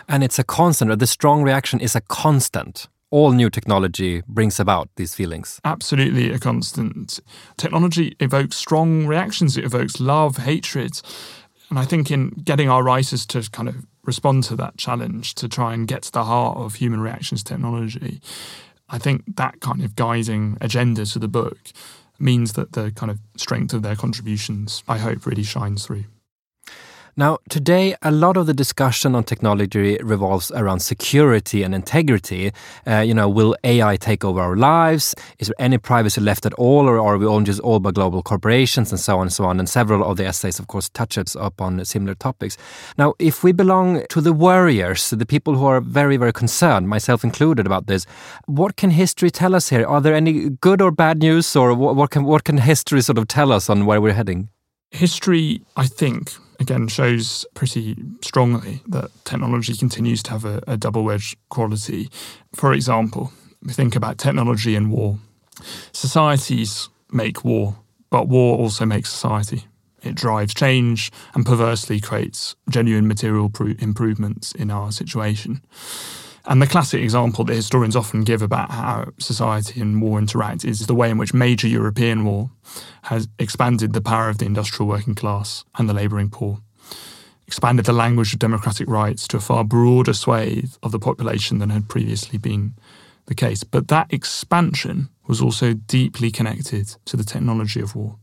And 0.08 0.24
it's 0.24 0.40
a 0.40 0.44
constant, 0.44 0.92
or 0.92 0.96
the 0.96 1.08
strong 1.08 1.44
reaction 1.44 1.80
is 1.80 1.96
a 1.96 2.02
constant. 2.02 2.88
All 3.12 3.32
new 3.32 3.50
technology 3.50 4.22
brings 4.28 4.60
about 4.60 4.90
these 4.96 5.14
feelings. 5.14 5.60
Absolutely 5.66 6.32
a 6.32 6.40
constant. 6.40 7.20
Technology 7.58 8.16
evokes 8.20 8.56
strong 8.56 9.06
reactions, 9.06 9.58
it 9.58 9.66
evokes 9.66 10.00
love, 10.00 10.38
hatred. 10.38 11.02
And 11.72 11.80
I 11.80 11.86
think 11.86 12.12
in 12.12 12.32
getting 12.32 12.70
our 12.70 12.84
writers 12.84 13.26
to 13.28 13.50
kind 13.50 13.70
of 13.70 13.88
respond 14.04 14.44
to 14.44 14.58
that 14.58 14.78
challenge, 14.78 15.36
to 15.36 15.48
try 15.48 15.74
and 15.74 15.88
get 15.88 16.04
to 16.04 16.12
the 16.12 16.26
heart 16.26 16.58
of 16.58 16.76
human 16.76 17.00
reactions 17.00 17.44
technology, 17.44 18.22
I 18.90 18.98
think 18.98 19.38
that 19.38 19.62
kind 19.62 19.82
of 19.82 19.96
guiding 19.96 20.58
agenda 20.60 21.06
to 21.06 21.18
the 21.18 21.30
book 21.30 21.58
means 22.20 22.54
that 22.54 22.74
the 22.74 22.92
kind 22.92 23.10
of 23.10 23.20
strength 23.38 23.74
of 23.74 23.84
their 23.84 23.96
contributions, 23.96 24.84
I 24.86 24.98
hope, 24.98 25.26
really 25.26 25.44
shines 25.44 25.86
through. 25.86 26.04
Now, 27.18 27.40
today, 27.50 27.96
a 28.02 28.12
lot 28.12 28.38
of 28.38 28.48
the 28.48 28.54
discussion 28.54 29.16
on 29.16 29.26
technology 29.26 29.98
revolves 30.02 30.50
around 30.52 30.80
security 30.80 31.62
and 31.62 31.76
integrity. 31.76 32.54
Uh, 32.88 33.00
you 33.00 33.14
know, 33.14 33.28
will 33.28 33.56
AI 33.66 33.98
take 33.98 34.24
over 34.24 34.40
our 34.40 34.56
lives? 34.56 35.14
Is 35.38 35.48
there 35.48 35.56
any 35.60 35.78
privacy 35.78 36.22
left 36.22 36.46
at 36.46 36.54
all, 36.54 36.88
or 36.88 37.00
are 37.00 37.18
we 37.18 37.26
owned 37.26 37.48
just 37.48 37.60
all 37.60 37.80
by 37.80 37.92
global 37.92 38.24
corporations 38.24 38.92
and 38.92 39.00
so 39.00 39.18
on 39.18 39.24
and 39.24 39.34
so 39.34 39.44
on? 39.44 39.60
And 39.60 39.68
several 39.68 40.10
of 40.10 40.16
the 40.16 40.26
essays, 40.26 40.58
of 40.58 40.68
course, 40.68 40.88
touches 40.90 41.36
upon 41.36 41.84
similar 41.84 42.16
topics. 42.16 42.58
Now, 42.98 43.14
if 43.20 43.44
we 43.44 43.52
belong 43.52 44.06
to 44.10 44.22
the 44.22 44.34
warriors, 44.34 45.10
the 45.10 45.26
people 45.26 45.56
who 45.56 45.66
are 45.66 45.82
very, 45.82 46.16
very 46.16 46.34
concerned, 46.34 46.88
myself 46.88 47.24
included, 47.24 47.66
about 47.66 47.88
this, 47.88 48.06
what 48.46 48.78
can 48.78 48.92
history 48.92 49.30
tell 49.30 49.54
us 49.54 49.70
here? 49.70 49.86
Are 49.86 50.00
there 50.00 50.16
any 50.16 50.50
good 50.50 50.82
or 50.82 50.92
bad 50.92 51.20
news, 51.20 51.56
or 51.56 51.74
what 51.74 52.10
can 52.10 52.24
what 52.24 52.46
can 52.46 52.58
history 52.58 53.02
sort 53.02 53.18
of 53.18 53.28
tell 53.28 53.52
us 53.52 53.70
on 53.70 53.86
where 53.86 54.00
we're 54.00 54.14
heading? 54.14 54.50
History, 54.92 55.62
I 55.76 55.88
think, 55.88 56.32
again 56.62 56.88
shows 56.88 57.46
pretty 57.56 57.98
strongly 58.24 58.82
that 58.88 59.10
technology 59.26 59.76
continues 59.76 60.24
to 60.24 60.32
have 60.32 60.46
a, 60.46 60.62
a 60.68 60.78
double 60.78 61.10
edged 61.12 61.38
quality. 61.50 62.10
For 62.56 62.72
example, 62.72 63.34
we 63.64 63.74
think 63.74 63.96
about 63.96 64.18
technology 64.18 64.76
and 64.76 64.92
war. 64.92 65.18
Societies 65.92 66.90
make 67.12 67.44
war, 67.44 67.76
but 68.10 68.28
war 68.28 68.58
also 68.58 68.86
makes 68.86 69.10
society. 69.10 69.66
It 70.04 70.16
drives 70.16 70.54
change 70.54 71.12
and 71.34 71.46
perversely 71.46 72.00
creates 72.00 72.56
genuine 72.70 73.08
material 73.08 73.50
pro- 73.50 73.76
improvements 73.80 74.52
in 74.52 74.72
our 74.72 74.92
situation. 74.92 75.62
And 76.46 76.62
the 76.62 76.68
classic 76.68 77.02
example 77.02 77.46
that 77.46 77.54
historians 77.54 77.96
often 77.96 78.24
give 78.24 78.42
about 78.42 78.72
how 78.72 79.12
society 79.20 79.80
and 79.80 80.02
war 80.02 80.18
interact 80.18 80.66
is 80.66 80.88
the 80.88 80.96
way 80.96 81.10
in 81.10 81.18
which 81.18 81.34
major 81.34 81.68
European 81.68 82.26
war 82.26 82.50
has 83.04 83.28
expanded 83.38 83.94
the 83.94 84.02
power 84.02 84.28
of 84.30 84.40
the 84.40 84.46
industrial 84.46 84.90
working 84.90 85.14
class 85.14 85.64
and 85.78 85.88
the 85.88 85.94
labouring 85.94 86.30
poor, 86.32 86.60
expanded 87.46 87.86
the 87.86 87.94
language 87.94 88.34
of 88.34 88.40
democratic 88.40 88.88
rights 88.90 89.28
to 89.28 89.38
a 89.38 89.42
far 89.42 89.64
broader 89.64 90.14
swathe 90.14 90.74
of 90.82 90.92
the 90.92 91.00
population 91.00 91.60
than 91.60 91.70
had 91.70 91.88
previously 91.88 92.40
been 92.40 92.74
the 93.28 93.36
case. 93.36 93.64
But 93.64 93.88
that 93.90 94.12
expansion 94.12 95.10
was 95.28 95.42
also 95.42 95.74
deeply 95.74 96.32
connected 96.32 96.96
to 97.06 97.16
the 97.16 97.24
technology 97.24 97.82
of 97.82 97.96
war, 97.96 98.18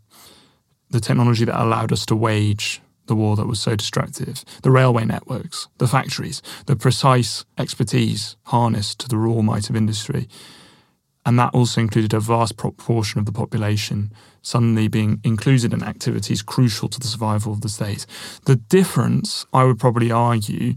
the 0.90 1.00
technology 1.00 1.44
that 1.44 1.62
allowed 1.62 1.92
us 1.92 2.04
to 2.06 2.16
wage 2.16 2.80
the 3.08 3.16
war 3.16 3.36
that 3.36 3.46
was 3.46 3.58
so 3.58 3.74
destructive, 3.74 4.44
the 4.62 4.70
railway 4.70 5.04
networks, 5.04 5.68
the 5.78 5.88
factories, 5.88 6.40
the 6.66 6.76
precise 6.76 7.44
expertise 7.58 8.36
harnessed 8.44 9.00
to 9.00 9.08
the 9.08 9.16
raw 9.16 9.42
might 9.42 9.68
of 9.68 9.76
industry. 9.76 10.28
And 11.26 11.38
that 11.38 11.52
also 11.52 11.80
included 11.80 12.14
a 12.14 12.20
vast 12.20 12.56
proportion 12.56 13.18
of 13.18 13.26
the 13.26 13.32
population 13.32 14.12
suddenly 14.40 14.88
being 14.88 15.20
included 15.24 15.74
in 15.74 15.82
activities 15.82 16.40
crucial 16.40 16.88
to 16.88 16.98
the 16.98 17.06
survival 17.06 17.52
of 17.52 17.60
the 17.60 17.68
state. 17.68 18.06
The 18.46 18.56
difference, 18.56 19.44
I 19.52 19.64
would 19.64 19.78
probably 19.78 20.10
argue, 20.10 20.76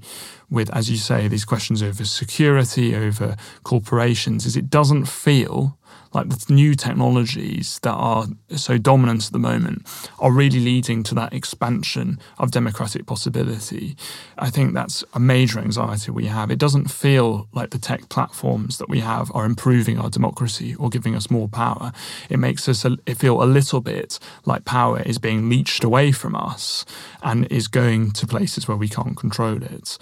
with, 0.49 0.69
as 0.75 0.89
you 0.89 0.97
say, 0.97 1.29
these 1.29 1.45
questions 1.45 1.81
over 1.81 2.03
security, 2.03 2.93
over 2.95 3.37
corporations, 3.63 4.45
is 4.45 4.57
it 4.57 4.69
doesn't 4.69 5.05
feel 5.05 5.77
like 6.13 6.29
the 6.29 6.53
new 6.53 6.75
technologies 6.75 7.79
that 7.83 7.93
are 7.93 8.27
so 8.55 8.77
dominant 8.77 9.27
at 9.27 9.31
the 9.31 9.39
moment 9.39 9.87
are 10.19 10.31
really 10.31 10.59
leading 10.59 11.03
to 11.03 11.15
that 11.15 11.33
expansion 11.33 12.19
of 12.37 12.51
democratic 12.51 13.05
possibility. 13.05 13.95
I 14.37 14.49
think 14.49 14.73
that's 14.73 15.03
a 15.13 15.19
major 15.19 15.59
anxiety 15.59 16.11
we 16.11 16.25
have. 16.25 16.51
It 16.51 16.59
doesn't 16.59 16.91
feel 16.91 17.47
like 17.53 17.69
the 17.69 17.77
tech 17.77 18.09
platforms 18.09 18.77
that 18.77 18.89
we 18.89 18.99
have 18.99 19.31
are 19.33 19.45
improving 19.45 19.97
our 19.99 20.09
democracy 20.09 20.75
or 20.75 20.89
giving 20.89 21.15
us 21.15 21.31
more 21.31 21.47
power. 21.47 21.93
It 22.29 22.37
makes 22.37 22.67
us 22.67 22.85
feel 23.15 23.41
a 23.41 23.45
little 23.45 23.79
bit 23.79 24.19
like 24.45 24.65
power 24.65 25.01
is 25.01 25.17
being 25.17 25.49
leached 25.49 25.83
away 25.83 26.11
from 26.11 26.35
us 26.35 26.85
and 27.23 27.49
is 27.51 27.67
going 27.67 28.11
to 28.11 28.27
places 28.27 28.67
where 28.67 28.77
we 28.77 28.89
can't 28.89 29.15
control 29.15 29.63
it. 29.63 29.97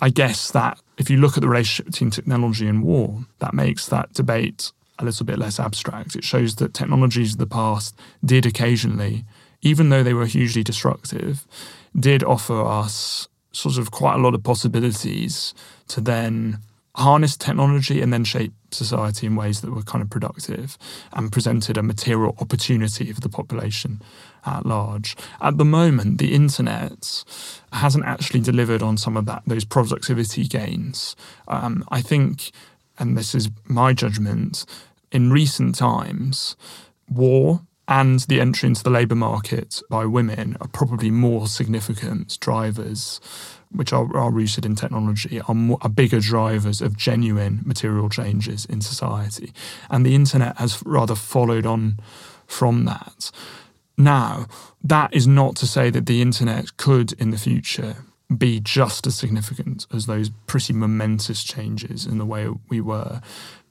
I 0.00 0.10
guess 0.10 0.50
that 0.50 0.78
if 0.98 1.08
you 1.08 1.16
look 1.16 1.36
at 1.36 1.40
the 1.40 1.48
relationship 1.48 1.86
between 1.86 2.10
technology 2.10 2.68
and 2.68 2.82
war, 2.82 3.24
that 3.38 3.54
makes 3.54 3.86
that 3.86 4.12
debate 4.12 4.72
a 4.98 5.04
little 5.04 5.26
bit 5.26 5.38
less 5.38 5.58
abstract. 5.58 6.16
It 6.16 6.24
shows 6.24 6.56
that 6.56 6.74
technologies 6.74 7.32
of 7.32 7.38
the 7.38 7.46
past 7.46 7.96
did 8.24 8.46
occasionally, 8.46 9.24
even 9.62 9.88
though 9.88 10.02
they 10.02 10.14
were 10.14 10.26
hugely 10.26 10.62
destructive, 10.62 11.46
did 11.98 12.22
offer 12.22 12.64
us 12.64 13.28
sort 13.52 13.78
of 13.78 13.90
quite 13.90 14.14
a 14.14 14.18
lot 14.18 14.34
of 14.34 14.42
possibilities 14.42 15.54
to 15.88 16.00
then 16.00 16.58
harness 16.96 17.36
technology 17.36 18.00
and 18.00 18.12
then 18.12 18.22
shape 18.22 18.52
society 18.70 19.26
in 19.26 19.34
ways 19.34 19.60
that 19.60 19.72
were 19.72 19.82
kind 19.82 20.02
of 20.02 20.08
productive 20.10 20.78
and 21.12 21.32
presented 21.32 21.76
a 21.76 21.82
material 21.82 22.36
opportunity 22.40 23.12
for 23.12 23.20
the 23.20 23.28
population 23.28 24.00
at 24.46 24.64
large. 24.64 25.16
At 25.40 25.58
the 25.58 25.64
moment, 25.64 26.18
the 26.18 26.34
internet 26.34 27.24
hasn't 27.72 28.04
actually 28.04 28.40
delivered 28.40 28.82
on 28.82 28.96
some 28.96 29.16
of 29.16 29.26
that 29.26 29.42
those 29.46 29.64
productivity 29.64 30.44
gains. 30.44 31.16
Um, 31.48 31.84
I 31.88 32.00
think 32.00 32.52
and 32.98 33.16
this 33.16 33.34
is 33.34 33.50
my 33.66 33.92
judgment, 33.92 34.64
in 35.10 35.30
recent 35.30 35.74
times, 35.76 36.56
war 37.08 37.60
and 37.86 38.20
the 38.20 38.40
entry 38.40 38.68
into 38.68 38.82
the 38.82 38.90
labour 38.90 39.14
market 39.14 39.82
by 39.90 40.06
women 40.06 40.56
are 40.60 40.68
probably 40.68 41.10
more 41.10 41.46
significant 41.46 42.38
drivers, 42.40 43.20
which 43.70 43.92
are, 43.92 44.16
are 44.16 44.30
rooted 44.30 44.64
in 44.64 44.74
technology, 44.74 45.40
are, 45.42 45.54
more, 45.54 45.78
are 45.82 45.90
bigger 45.90 46.20
drivers 46.20 46.80
of 46.80 46.96
genuine 46.96 47.60
material 47.64 48.08
changes 48.08 48.64
in 48.64 48.80
society. 48.80 49.52
And 49.90 50.04
the 50.04 50.14
internet 50.14 50.56
has 50.56 50.82
rather 50.86 51.14
followed 51.14 51.66
on 51.66 51.98
from 52.46 52.86
that. 52.86 53.30
Now, 53.98 54.46
that 54.82 55.12
is 55.14 55.26
not 55.26 55.56
to 55.56 55.66
say 55.66 55.90
that 55.90 56.06
the 56.06 56.22
internet 56.22 56.76
could 56.78 57.12
in 57.14 57.30
the 57.30 57.38
future 57.38 57.96
be 58.36 58.60
just 58.60 59.06
as 59.06 59.14
significant 59.14 59.86
as 59.92 60.06
those 60.06 60.30
pretty 60.46 60.72
momentous 60.72 61.44
changes 61.44 62.06
in 62.06 62.18
the 62.18 62.24
way 62.24 62.48
we 62.68 62.80
were 62.80 63.20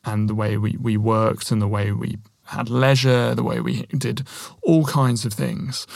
and 0.06 0.30
the 0.30 0.36
way 0.36 0.58
we, 0.58 0.78
we 0.80 0.98
worked 0.98 1.52
and 1.52 1.62
the 1.62 1.68
way 1.68 1.92
we 1.92 2.18
had 2.46 2.70
leisure, 2.70 3.34
the 3.34 3.44
way 3.44 3.60
we 3.60 3.84
did 3.98 4.28
all 4.62 4.86
kinds 4.86 5.26
of 5.26 5.34
things. 5.34 5.88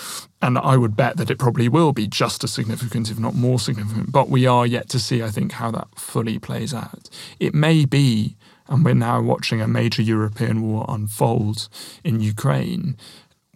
And 0.42 0.58
I 0.58 0.78
would 0.78 0.96
bet 0.96 1.18
that 1.18 1.30
it 1.30 1.40
probably 1.40 1.68
will 1.68 1.92
be 1.92 2.08
just 2.08 2.44
as 2.44 2.54
significant, 2.54 3.12
if 3.12 3.20
not 3.20 3.36
more 3.36 3.60
significant. 3.60 4.12
But 4.12 4.30
we 4.30 4.46
are 4.46 4.66
yet 4.66 4.88
to 4.90 5.00
see, 5.00 5.22
I 5.22 5.30
think, 5.30 5.54
how 5.54 5.72
that 5.72 5.88
fully 5.96 6.40
plays 6.40 6.74
out. 6.74 7.10
It 7.40 7.54
may 7.54 7.86
be, 7.86 8.38
and 8.68 8.86
we're 8.86 8.94
now 8.94 9.22
watching 9.22 9.62
a 9.62 9.68
major 9.68 10.02
European 10.02 10.62
war 10.62 10.86
unfold 10.88 11.68
in 12.04 12.22
Ukraine 12.22 12.98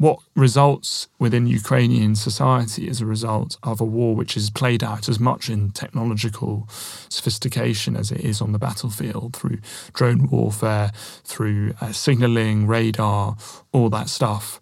what 0.02 0.18
results 0.36 1.08
within 1.20 1.46
Ukrainian 1.46 2.16
society 2.16 2.90
as 2.90 3.02
a 3.02 3.06
result 3.06 3.58
of 3.62 3.80
a 3.80 3.86
war 3.86 4.16
which 4.16 4.36
is 4.36 4.50
played 4.50 4.84
out 4.84 5.08
as 5.08 5.20
much 5.20 5.48
in 5.48 5.70
technological 5.70 6.68
sophistication 7.08 7.96
as 7.96 8.12
it 8.12 8.22
is 8.22 8.42
on 8.42 8.52
the 8.52 8.58
battlefield 8.58 9.36
through 9.36 9.60
drone 9.94 10.28
warfare, 10.28 10.92
through 11.24 11.76
uh, 11.82 11.92
signaling, 11.92 12.66
radar, 12.66 13.38
all 13.72 13.92
that 13.92 14.10
stuff. 14.10 14.60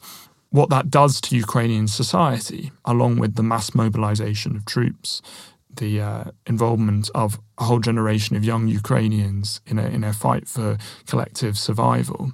What 0.50 0.70
that 0.72 0.90
does 0.90 1.22
to 1.22 1.38
Ukrainian 1.38 1.88
society, 1.88 2.74
along 2.84 3.20
with 3.20 3.36
the 3.36 3.44
mass 3.44 3.74
mobilization 3.74 4.58
of 4.58 4.66
troops, 4.66 5.22
the 5.74 6.02
uh, 6.02 6.24
involvement 6.48 7.10
of 7.16 7.40
a 7.58 7.64
whole 7.64 7.80
generation 7.80 8.36
of 8.36 8.44
young 8.44 8.68
Ukrainians 8.68 9.62
in 9.66 9.80
a, 9.80 9.88
in 9.88 10.04
a 10.04 10.12
fight 10.12 10.50
for 10.50 10.78
collective 11.08 11.58
survival, 11.58 12.34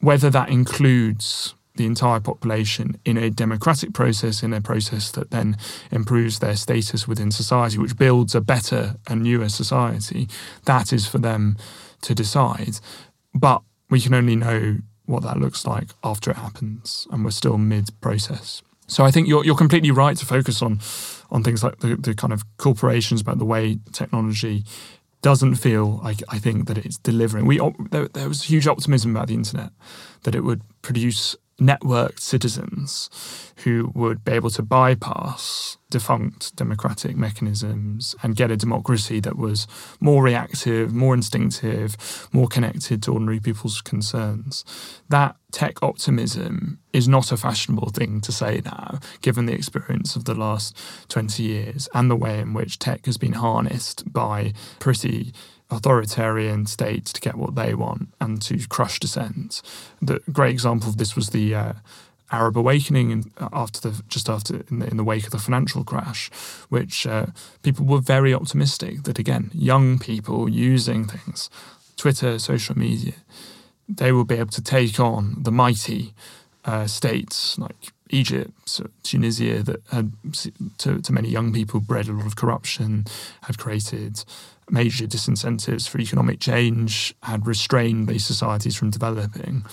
whether 0.00 0.30
that 0.30 0.48
includes 0.48 1.54
the 1.76 1.86
entire 1.86 2.20
population 2.20 2.98
in 3.04 3.16
a 3.16 3.30
democratic 3.30 3.92
process, 3.92 4.42
in 4.42 4.52
a 4.52 4.60
process 4.60 5.10
that 5.12 5.30
then 5.30 5.56
improves 5.90 6.38
their 6.38 6.56
status 6.56 7.08
within 7.08 7.30
society, 7.30 7.78
which 7.78 7.96
builds 7.96 8.34
a 8.34 8.40
better 8.40 8.96
and 9.08 9.22
newer 9.22 9.48
society, 9.48 10.28
that 10.64 10.92
is 10.92 11.06
for 11.06 11.18
them 11.18 11.56
to 12.02 12.14
decide. 12.14 12.78
But 13.34 13.62
we 13.90 14.00
can 14.00 14.14
only 14.14 14.36
know 14.36 14.78
what 15.06 15.22
that 15.22 15.38
looks 15.38 15.66
like 15.66 15.90
after 16.02 16.30
it 16.30 16.36
happens, 16.36 17.06
and 17.10 17.24
we're 17.24 17.30
still 17.30 17.58
mid 17.58 17.90
process. 18.00 18.62
So 18.86 19.04
I 19.04 19.10
think 19.10 19.28
you're 19.28 19.44
you're 19.44 19.56
completely 19.56 19.90
right 19.90 20.16
to 20.16 20.26
focus 20.26 20.62
on 20.62 20.80
on 21.30 21.42
things 21.42 21.64
like 21.64 21.78
the, 21.80 21.96
the 21.96 22.14
kind 22.14 22.32
of 22.32 22.42
corporations 22.58 23.20
about 23.20 23.38
the 23.38 23.44
way 23.44 23.78
technology 23.92 24.64
doesn't 25.22 25.54
feel 25.54 26.00
like 26.04 26.22
I 26.28 26.38
think 26.38 26.68
that 26.68 26.78
it's 26.78 26.98
delivering. 26.98 27.46
We 27.46 27.58
there, 27.90 28.08
there 28.08 28.28
was 28.28 28.44
huge 28.44 28.66
optimism 28.66 29.16
about 29.16 29.28
the 29.28 29.34
internet 29.34 29.70
that 30.22 30.34
it 30.34 30.42
would 30.42 30.62
produce 30.82 31.34
networked 31.60 32.20
citizens 32.20 33.52
who 33.64 33.92
would 33.94 34.24
be 34.24 34.32
able 34.32 34.50
to 34.50 34.62
bypass 34.62 35.78
defunct 35.90 36.56
democratic 36.56 37.16
mechanisms 37.16 38.16
and 38.22 38.34
get 38.34 38.50
a 38.50 38.56
democracy 38.56 39.20
that 39.20 39.38
was 39.38 39.68
more 40.00 40.24
reactive, 40.24 40.92
more 40.92 41.14
instinctive, 41.14 42.28
more 42.32 42.48
connected 42.48 43.00
to 43.00 43.12
ordinary 43.12 43.38
people's 43.38 43.80
concerns. 43.80 44.64
That 45.08 45.36
tech 45.52 45.80
optimism 45.82 46.80
is 46.92 47.06
not 47.06 47.30
a 47.30 47.36
fashionable 47.36 47.90
thing 47.90 48.20
to 48.22 48.32
say 48.32 48.60
now, 48.64 48.98
given 49.20 49.46
the 49.46 49.52
experience 49.52 50.16
of 50.16 50.24
the 50.24 50.34
last 50.34 50.76
20 51.08 51.42
years 51.44 51.88
and 51.94 52.10
the 52.10 52.16
way 52.16 52.40
in 52.40 52.54
which 52.54 52.80
tech 52.80 53.06
has 53.06 53.16
been 53.16 53.34
harnessed 53.34 54.12
by 54.12 54.52
pretty 54.80 55.32
authoritarian 55.74 56.66
states 56.66 57.12
to 57.12 57.20
get 57.20 57.36
what 57.36 57.54
they 57.54 57.74
want 57.74 58.08
and 58.20 58.40
to 58.42 58.66
crush 58.68 59.00
dissent. 59.00 59.62
The 60.00 60.20
great 60.32 60.52
example 60.52 60.88
of 60.88 60.96
this 60.96 61.16
was 61.16 61.30
the 61.30 61.54
uh, 61.54 61.72
Arab 62.30 62.56
awakening 62.56 63.10
in, 63.10 63.30
uh, 63.38 63.48
after 63.52 63.80
the 63.80 64.02
just 64.08 64.28
after 64.28 64.64
in 64.70 64.78
the, 64.80 64.86
in 64.88 64.96
the 64.96 65.04
wake 65.04 65.24
of 65.26 65.30
the 65.30 65.38
financial 65.38 65.84
crash, 65.84 66.30
which 66.68 67.06
uh, 67.06 67.26
people 67.62 67.84
were 67.84 68.00
very 68.00 68.34
optimistic 68.34 69.04
that 69.04 69.18
again 69.18 69.50
young 69.52 69.98
people 69.98 70.48
using 70.48 71.06
things, 71.06 71.50
Twitter, 71.96 72.38
social 72.38 72.76
media, 72.76 73.14
they 73.88 74.12
will 74.12 74.24
be 74.24 74.36
able 74.36 74.50
to 74.50 74.62
take 74.62 74.98
on 74.98 75.36
the 75.38 75.52
mighty 75.52 76.14
uh, 76.64 76.86
states 76.86 77.58
like 77.58 77.92
Egypt, 78.10 78.80
Tunisia, 79.02 79.62
that 79.62 79.82
had 79.90 80.12
to, 80.78 81.00
to 81.00 81.12
many 81.12 81.28
young 81.28 81.52
people 81.52 81.80
bred 81.80 82.08
a 82.08 82.12
lot 82.12 82.26
of 82.26 82.36
corruption, 82.36 83.04
had 83.42 83.58
created 83.58 84.24
major 84.70 85.06
disincentives 85.06 85.88
for 85.88 86.00
economic 86.00 86.40
change, 86.40 87.14
had 87.22 87.46
restrained 87.46 88.08
these 88.08 88.24
societies 88.24 88.76
from 88.76 88.90
developing. 88.90 89.64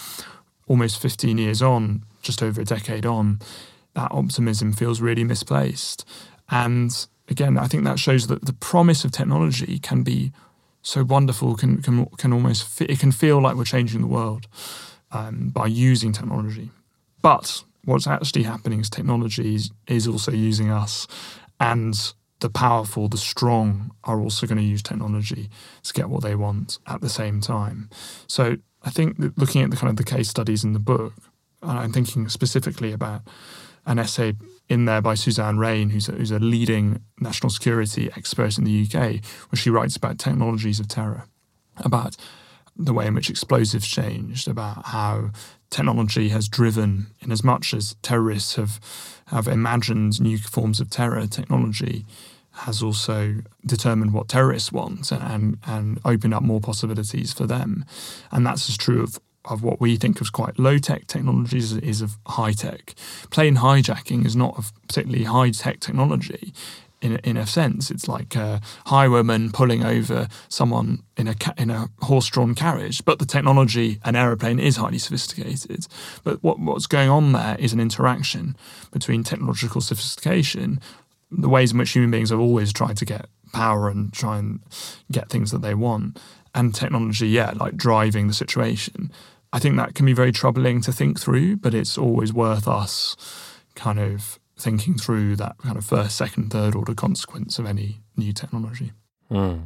Almost 0.68 1.02
15 1.02 1.38
years 1.38 1.62
on, 1.62 2.04
just 2.22 2.42
over 2.42 2.62
a 2.62 2.66
decade 2.66 3.06
on, 3.06 3.40
that 3.94 4.12
optimism 4.12 4.74
feels 4.74 5.02
really 5.02 5.24
misplaced. 5.24 6.06
And 6.50 7.08
again, 7.30 7.58
I 7.58 7.68
think 7.68 7.84
that 7.84 8.00
shows 8.00 8.28
that 8.28 8.46
the 8.46 8.54
promise 8.54 9.04
of 9.04 9.12
technology 9.12 9.80
can 9.80 10.04
be 10.04 10.32
so 10.82 11.04
wonderful, 11.04 11.56
can 11.56 11.82
can 11.82 12.06
can 12.18 12.34
almost 12.34 12.82
it 12.82 13.00
can 13.00 13.12
feel 13.12 13.42
like 13.42 13.56
we're 13.56 13.64
changing 13.64 14.02
the 14.02 14.08
world 14.08 14.48
um, 15.12 15.50
by 15.50 15.68
using 15.68 16.12
technology. 16.12 16.70
But 17.22 17.64
what's 17.86 18.08
actually 18.08 18.44
happening 18.44 18.80
is 18.80 18.90
technology 18.90 19.56
is, 19.56 19.72
is 19.88 20.08
also 20.08 20.32
using 20.32 20.72
us, 20.72 21.08
and 21.60 22.14
the 22.42 22.50
powerful, 22.50 23.08
the 23.08 23.18
strong 23.18 23.92
are 24.04 24.20
also 24.20 24.46
going 24.46 24.58
to 24.58 24.64
use 24.64 24.84
technology 24.84 25.50
to 25.84 25.94
get 25.94 26.10
what 26.10 26.22
they 26.22 26.36
want 26.36 26.80
at 26.86 27.02
the 27.02 27.10
same 27.10 27.40
time. 27.40 27.90
So 28.28 28.58
I 28.84 28.90
think 28.90 29.16
looking 29.38 29.62
at 29.62 29.72
the 29.72 29.78
kind 29.78 29.90
of 29.90 29.96
the 29.96 30.04
case 30.04 30.30
studies 30.30 30.64
in 30.64 30.74
the 30.74 30.80
book, 30.80 31.14
and 31.62 31.80
I'm 31.80 31.92
thinking 31.92 32.28
specifically 32.30 32.92
about 32.92 33.22
an 33.86 34.00
essay 34.00 34.34
in 34.68 34.86
there 34.86 35.02
by 35.02 35.16
Suzanne 35.16 35.58
Raine, 35.58 35.92
who's 35.92 36.10
a, 36.10 36.14
who's 36.14 36.32
a 36.32 36.40
leading 36.40 37.04
national 37.20 37.50
security 37.50 38.10
expert 38.16 38.58
in 38.58 38.64
the 38.64 38.84
UK, 38.86 39.24
where 39.50 39.58
she 39.58 39.70
writes 39.70 39.96
about 39.96 40.20
technologies 40.20 40.80
of 40.80 40.88
terror, 40.88 41.26
about 41.78 42.16
the 42.76 42.94
way 42.94 43.06
in 43.06 43.14
which 43.14 43.30
explosives 43.30 43.88
changed, 43.88 44.48
about 44.48 44.86
how 44.88 45.32
technology 45.70 46.30
has 46.30 46.48
driven, 46.48 47.08
in 47.20 47.32
as 47.32 47.44
much 47.44 47.74
as 47.74 47.96
terrorists 48.02 48.56
have 48.56 48.80
have 49.28 49.48
imagined 49.48 50.20
new 50.20 50.38
forms 50.38 50.82
of 50.82 50.90
terror, 50.90 51.26
technology 51.26 52.06
has 52.62 52.84
also 52.84 53.38
determined 53.66 54.14
what 54.14 54.28
terrorists 54.28 54.72
want 54.72 55.12
and, 55.12 55.58
and 55.66 56.00
opened 56.06 56.34
up 56.34 56.44
more 56.44 56.62
possibilities 56.62 57.34
for 57.34 57.48
them. 57.48 57.84
And 58.32 58.46
that's 58.46 58.70
as 58.70 58.78
true 58.78 59.02
of, 59.02 59.20
of 59.46 59.64
what 59.64 59.82
we 59.82 59.96
think 59.98 60.22
of 60.22 60.32
quite 60.32 60.60
low 60.60 60.78
tech 60.78 61.08
technologies 61.08 61.74
as 61.74 61.80
is 61.80 62.02
of 62.02 62.18
high 62.28 62.52
tech. 62.52 62.94
Plane 63.32 63.58
hijacking 63.58 64.26
is 64.28 64.36
not 64.36 64.60
a 64.60 64.64
particularly 64.88 65.24
high 65.26 65.50
tech 65.50 65.80
technology. 65.80 66.54
In 67.02 67.14
a, 67.14 67.20
in 67.24 67.36
a 67.36 67.48
sense, 67.48 67.90
it's 67.90 68.08
like 68.08 68.36
a 68.36 68.62
highwayman 68.86 69.52
pulling 69.52 69.84
over 69.84 70.28
someone 70.50 71.02
in 71.18 71.28
a 71.28 71.34
ca- 71.34 71.56
in 71.58 71.72
a 71.72 71.90
horse-drawn 72.02 72.54
carriage. 72.54 73.04
But 73.04 73.18
the 73.18 73.26
technology, 73.26 74.00
an 74.06 74.16
aeroplane, 74.16 74.60
is 74.60 74.76
highly 74.76 75.00
sophisticated. 75.00 75.88
But 76.24 76.44
what, 76.44 76.60
what's 76.60 76.86
going 76.86 77.10
on 77.10 77.32
there 77.32 77.56
is 77.58 77.74
an 77.74 77.80
interaction 77.80 78.56
between 78.92 79.24
technological 79.24 79.82
sophistication 79.82 80.80
the 81.32 81.50
ways 81.50 81.72
in 81.72 81.78
which 81.78 81.92
human 81.92 82.12
beings 82.12 82.30
have 82.30 82.40
always 82.40 82.74
tried 82.74 82.98
to 82.98 83.06
get 83.06 83.28
power 83.54 83.90
and 83.90 84.14
try 84.14 84.38
and 84.38 84.62
get 85.12 85.30
things 85.30 85.52
that 85.52 85.62
they 85.62 85.74
want, 85.74 86.20
and 86.54 86.76
technology, 86.76 87.28
yeah, 87.28 87.54
like 87.56 87.76
driving 87.76 88.28
the 88.28 88.34
situation. 88.34 89.12
I 89.54 89.60
think 89.60 89.76
that 89.78 89.96
can 89.96 90.06
be 90.06 90.14
very 90.14 90.32
troubling 90.32 90.82
to 90.82 90.94
think 90.94 91.20
through, 91.20 91.58
but 91.58 91.74
it's 91.74 91.98
always 91.98 92.34
worth 92.34 92.68
us 92.68 93.16
kind 93.76 94.00
of 94.00 94.40
thinking 94.58 94.96
through 94.96 95.36
that 95.38 95.58
kind 95.58 95.78
of 95.78 95.86
first, 95.86 96.16
second, 96.16 96.52
third 96.52 96.76
order 96.76 96.94
consequence 96.94 97.60
of 97.60 97.66
any 97.66 98.02
new 98.16 98.32
technology. 98.32 98.92
Mm. 99.30 99.64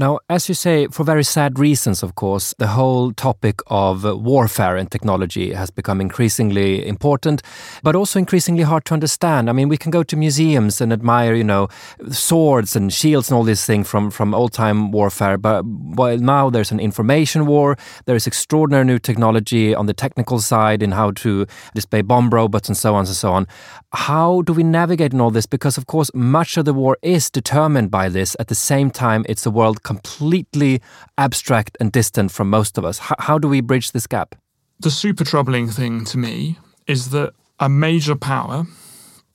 Now, 0.00 0.20
as 0.28 0.48
you 0.48 0.54
say, 0.54 0.86
for 0.86 1.02
very 1.02 1.24
sad 1.24 1.58
reasons, 1.58 2.04
of 2.04 2.14
course, 2.14 2.54
the 2.58 2.68
whole 2.68 3.12
topic 3.12 3.58
of 3.66 4.04
warfare 4.04 4.76
and 4.76 4.88
technology 4.88 5.52
has 5.54 5.72
become 5.72 6.00
increasingly 6.00 6.86
important, 6.86 7.42
but 7.82 7.96
also 7.96 8.20
increasingly 8.20 8.62
hard 8.62 8.84
to 8.84 8.94
understand. 8.94 9.50
I 9.50 9.52
mean, 9.52 9.68
we 9.68 9.76
can 9.76 9.90
go 9.90 10.04
to 10.04 10.16
museums 10.16 10.80
and 10.80 10.92
admire, 10.92 11.34
you 11.34 11.42
know, 11.42 11.66
swords 12.10 12.76
and 12.76 12.92
shields 12.92 13.28
and 13.28 13.36
all 13.36 13.42
these 13.42 13.64
things 13.64 13.88
from, 13.88 14.12
from 14.12 14.36
old 14.36 14.52
time 14.52 14.92
warfare, 14.92 15.36
but 15.36 15.64
while 15.64 16.16
now 16.16 16.48
there's 16.48 16.70
an 16.70 16.78
information 16.78 17.46
war, 17.46 17.76
there 18.06 18.14
is 18.14 18.28
extraordinary 18.28 18.84
new 18.84 19.00
technology 19.00 19.74
on 19.74 19.86
the 19.86 19.94
technical 19.94 20.38
side 20.38 20.80
in 20.80 20.92
how 20.92 21.10
to 21.10 21.44
display 21.74 22.02
bomb 22.02 22.30
robots 22.30 22.68
and 22.68 22.76
so 22.76 22.94
on 22.94 23.04
and 23.04 23.08
so 23.08 23.32
on. 23.32 23.48
How 23.92 24.42
do 24.42 24.52
we 24.52 24.62
navigate 24.62 25.12
in 25.12 25.20
all 25.20 25.32
this? 25.32 25.46
Because, 25.46 25.76
of 25.76 25.86
course, 25.86 26.08
much 26.14 26.56
of 26.56 26.66
the 26.66 26.74
war 26.74 26.98
is 27.02 27.30
determined 27.30 27.90
by 27.90 28.08
this. 28.08 28.36
At 28.38 28.46
the 28.46 28.54
same 28.54 28.92
time, 28.92 29.26
it's 29.28 29.44
a 29.44 29.50
world 29.50 29.82
completely 29.88 30.82
abstract 31.16 31.74
and 31.80 31.90
distant 31.90 32.30
from 32.30 32.50
most 32.50 32.76
of 32.76 32.84
us. 32.84 33.00
H- 33.00 33.20
how 33.20 33.38
do 33.38 33.48
we 33.48 33.62
bridge 33.62 33.92
this 33.92 34.06
gap? 34.06 34.34
The 34.78 34.90
super 34.90 35.24
troubling 35.24 35.68
thing 35.68 36.04
to 36.12 36.18
me 36.18 36.58
is 36.86 37.08
that 37.10 37.32
a 37.58 37.70
major 37.70 38.14
power, 38.14 38.66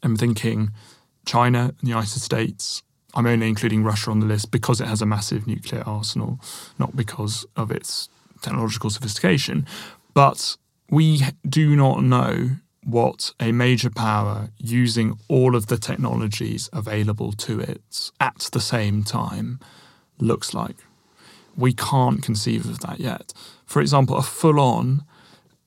I'm 0.03 0.15
thinking 0.15 0.69
China 1.25 1.61
and 1.79 1.79
the 1.81 1.87
United 1.87 2.19
States, 2.19 2.83
I'm 3.15 3.25
only 3.25 3.47
including 3.47 3.83
Russia 3.83 4.11
on 4.11 4.19
the 4.19 4.27
list 4.27 4.51
because 4.51 4.79
it 4.79 4.87
has 4.87 5.01
a 5.01 5.07
massive 5.07 5.47
nuclear 5.47 5.83
arsenal, 5.87 6.39
not 6.77 6.95
because 6.95 7.47
of 7.55 7.71
its 7.71 8.07
technological 8.43 8.91
sophistication. 8.91 9.65
But 10.13 10.57
we 10.91 11.21
do 11.49 11.75
not 11.75 12.03
know 12.03 12.57
what 12.83 13.33
a 13.39 13.51
major 13.51 13.89
power 13.89 14.49
using 14.59 15.17
all 15.27 15.55
of 15.55 15.65
the 15.65 15.77
technologies 15.77 16.69
available 16.71 17.31
to 17.47 17.59
it 17.59 18.11
at 18.19 18.49
the 18.51 18.61
same 18.61 19.01
time 19.01 19.59
looks 20.19 20.53
like. 20.53 20.77
We 21.55 21.73
can't 21.73 22.23
conceive 22.23 22.65
of 22.65 22.79
that 22.79 22.99
yet. 22.99 23.33
For 23.65 23.81
example, 23.81 24.17
a 24.17 24.23
full 24.23 24.59
on, 24.59 25.03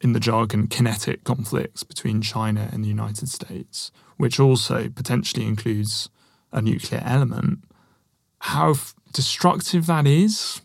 in 0.00 0.12
the 0.12 0.20
jargon, 0.20 0.66
kinetic 0.66 1.24
conflict 1.24 1.88
between 1.88 2.22
China 2.22 2.68
and 2.72 2.84
the 2.84 2.88
United 2.88 3.28
States, 3.28 3.90
which 4.16 4.38
also 4.40 4.88
potentially 4.88 5.46
includes 5.46 6.08
a 6.52 6.60
nuclear 6.60 7.02
element, 7.04 7.60
how 8.40 8.70
f- 8.70 8.94
destructive 9.12 9.86
that 9.86 10.06
is, 10.06 10.60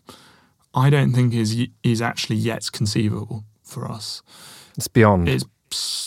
I 0.74 0.90
don't 0.90 1.12
think 1.12 1.34
is 1.34 1.68
is 1.82 2.00
actually 2.00 2.36
yet 2.36 2.70
conceivable 2.72 3.44
for 3.62 3.90
us. 3.90 4.22
It's 4.76 4.88
beyond. 4.88 5.28
It's 5.28 5.44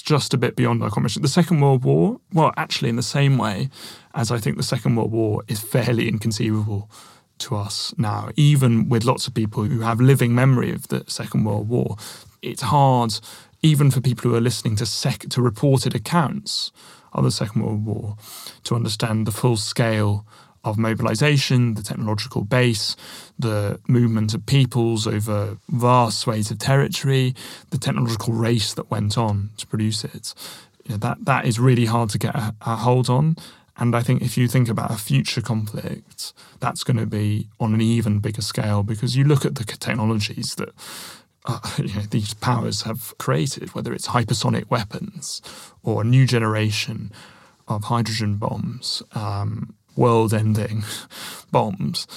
just 0.01 0.33
a 0.33 0.37
bit 0.37 0.55
beyond 0.55 0.83
our 0.83 0.89
comprehension. 0.89 1.21
The 1.21 1.27
Second 1.27 1.59
World 1.59 1.83
War, 1.83 2.19
well, 2.33 2.51
actually, 2.57 2.89
in 2.89 2.95
the 2.95 3.03
same 3.03 3.37
way 3.37 3.69
as 4.13 4.31
I 4.31 4.37
think 4.37 4.57
the 4.57 4.63
Second 4.63 4.95
World 4.95 5.11
War 5.11 5.43
is 5.47 5.59
fairly 5.59 6.07
inconceivable 6.07 6.89
to 7.39 7.55
us 7.55 7.93
now, 7.97 8.29
even 8.35 8.89
with 8.89 9.03
lots 9.03 9.27
of 9.27 9.33
people 9.33 9.63
who 9.63 9.81
have 9.81 9.99
living 9.99 10.33
memory 10.33 10.71
of 10.71 10.87
the 10.87 11.03
Second 11.07 11.43
World 11.43 11.67
War. 11.67 11.97
It's 12.41 12.63
hard, 12.63 13.19
even 13.61 13.91
for 13.91 14.01
people 14.01 14.29
who 14.29 14.37
are 14.37 14.41
listening 14.41 14.75
to 14.77 14.85
sec- 14.85 15.29
to 15.29 15.41
reported 15.41 15.95
accounts 15.95 16.71
of 17.13 17.23
the 17.23 17.31
Second 17.31 17.63
World 17.63 17.85
War, 17.85 18.17
to 18.63 18.75
understand 18.75 19.25
the 19.25 19.31
full 19.31 19.57
scale 19.57 20.25
of 20.65 20.77
mobilization, 20.77 21.75
the 21.75 21.83
technological 21.83 22.43
base, 22.43 22.95
the 23.37 23.79
movement 23.87 24.33
of 24.33 24.45
peoples 24.47 25.05
over 25.05 25.57
vast 25.69 26.19
swathes 26.19 26.49
of 26.49 26.57
territory, 26.57 27.35
the 27.69 27.77
technological 27.77 28.33
race 28.33 28.73
that 28.73 28.89
went 28.89 29.17
on 29.17 29.51
to 29.57 29.67
produce 29.67 30.03
it. 30.03 30.33
You 30.83 30.91
know, 30.91 30.97
that 30.97 31.25
that 31.25 31.45
is 31.45 31.59
really 31.59 31.85
hard 31.85 32.09
to 32.11 32.17
get 32.17 32.35
a, 32.35 32.55
a 32.61 32.75
hold 32.75 33.09
on. 33.09 33.37
And 33.77 33.95
I 33.95 34.01
think 34.01 34.21
if 34.21 34.37
you 34.37 34.47
think 34.47 34.69
about 34.69 34.91
a 34.91 34.97
future 34.97 35.41
conflict, 35.41 36.33
that's 36.59 36.83
going 36.83 36.97
to 36.97 37.05
be 37.05 37.49
on 37.59 37.73
an 37.73 37.81
even 37.81 38.19
bigger 38.19 38.41
scale 38.41 38.83
because 38.83 39.17
you 39.17 39.25
look 39.25 39.45
at 39.45 39.55
the 39.55 39.65
technologies 39.65 40.55
that 40.55 40.69
uh, 41.45 41.59
you 41.77 41.93
know, 41.93 42.01
these 42.01 42.33
powers 42.33 42.83
have 42.83 43.17
created, 43.17 43.73
whether 43.75 43.93
it's 43.93 44.09
hypersonic 44.09 44.69
weapons 44.69 45.41
or 45.83 46.01
a 46.01 46.05
new 46.05 46.25
generation 46.25 47.11
of 47.67 47.85
hydrogen 47.85 48.37
bombs, 48.37 49.01
um, 49.13 49.75
world 49.95 50.33
ending 50.33 50.83
bombs, 51.51 52.07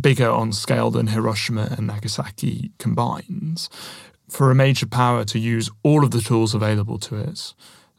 bigger 0.00 0.30
on 0.30 0.52
scale 0.52 0.90
than 0.90 1.08
Hiroshima 1.08 1.74
and 1.76 1.86
Nagasaki 1.86 2.72
combined, 2.78 3.68
for 4.28 4.50
a 4.50 4.54
major 4.54 4.86
power 4.86 5.24
to 5.24 5.38
use 5.38 5.70
all 5.82 6.04
of 6.04 6.12
the 6.12 6.20
tools 6.20 6.54
available 6.54 6.98
to 6.98 7.16
it, 7.16 7.54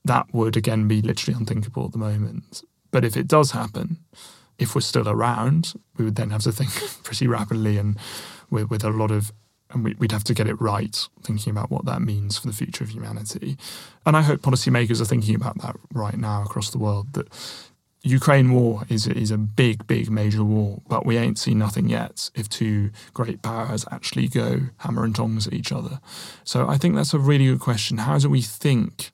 that 0.05 0.33
would 0.33 0.55
again 0.55 0.87
be 0.87 1.01
literally 1.01 1.37
unthinkable 1.37 1.85
at 1.85 1.91
the 1.91 1.97
moment. 1.97 2.63
But 2.91 3.05
if 3.05 3.17
it 3.17 3.27
does 3.27 3.51
happen, 3.51 3.97
if 4.59 4.75
we're 4.75 4.81
still 4.81 5.09
around, 5.09 5.73
we 5.97 6.05
would 6.05 6.15
then 6.15 6.29
have 6.29 6.43
to 6.43 6.51
think 6.51 6.71
pretty 7.03 7.27
rapidly 7.27 7.77
and 7.77 7.97
with, 8.49 8.69
with 8.69 8.83
a 8.83 8.89
lot 8.89 9.11
of 9.11 9.31
and 9.73 9.83
we, 9.83 9.93
would 9.95 10.11
have 10.11 10.23
to 10.25 10.33
get 10.33 10.47
it 10.47 10.59
right, 10.59 11.07
thinking 11.23 11.51
about 11.51 11.71
what 11.71 11.85
that 11.85 12.01
means 12.01 12.37
for 12.37 12.47
the 12.47 12.53
future 12.53 12.83
of 12.83 12.89
humanity. 12.89 13.57
And 14.05 14.17
I 14.17 14.21
hope 14.21 14.41
policymakers 14.41 15.01
are 15.01 15.05
thinking 15.05 15.35
about 15.35 15.61
that 15.61 15.77
right 15.93 16.17
now 16.17 16.43
across 16.43 16.69
the 16.71 16.77
world. 16.77 17.13
That 17.13 17.29
Ukraine 18.03 18.51
war 18.51 18.83
is 18.89 19.07
is 19.07 19.31
a 19.31 19.37
big, 19.37 19.85
big, 19.87 20.09
major 20.09 20.43
war, 20.43 20.81
but 20.87 21.05
we 21.05 21.17
ain't 21.17 21.37
seen 21.37 21.59
nothing 21.59 21.87
yet 21.87 22.31
if 22.33 22.49
two 22.49 22.89
great 23.13 23.41
powers 23.41 23.85
actually 23.91 24.27
go 24.27 24.61
hammer 24.77 25.03
and 25.03 25.15
tongs 25.15 25.47
at 25.47 25.53
each 25.53 25.71
other. 25.71 25.99
So 26.43 26.67
I 26.67 26.77
think 26.77 26.95
that's 26.95 27.13
a 27.13 27.19
really 27.19 27.45
good 27.45 27.59
question. 27.59 27.99
How 27.99 28.17
do 28.17 28.29
we 28.29 28.41
think 28.41 29.11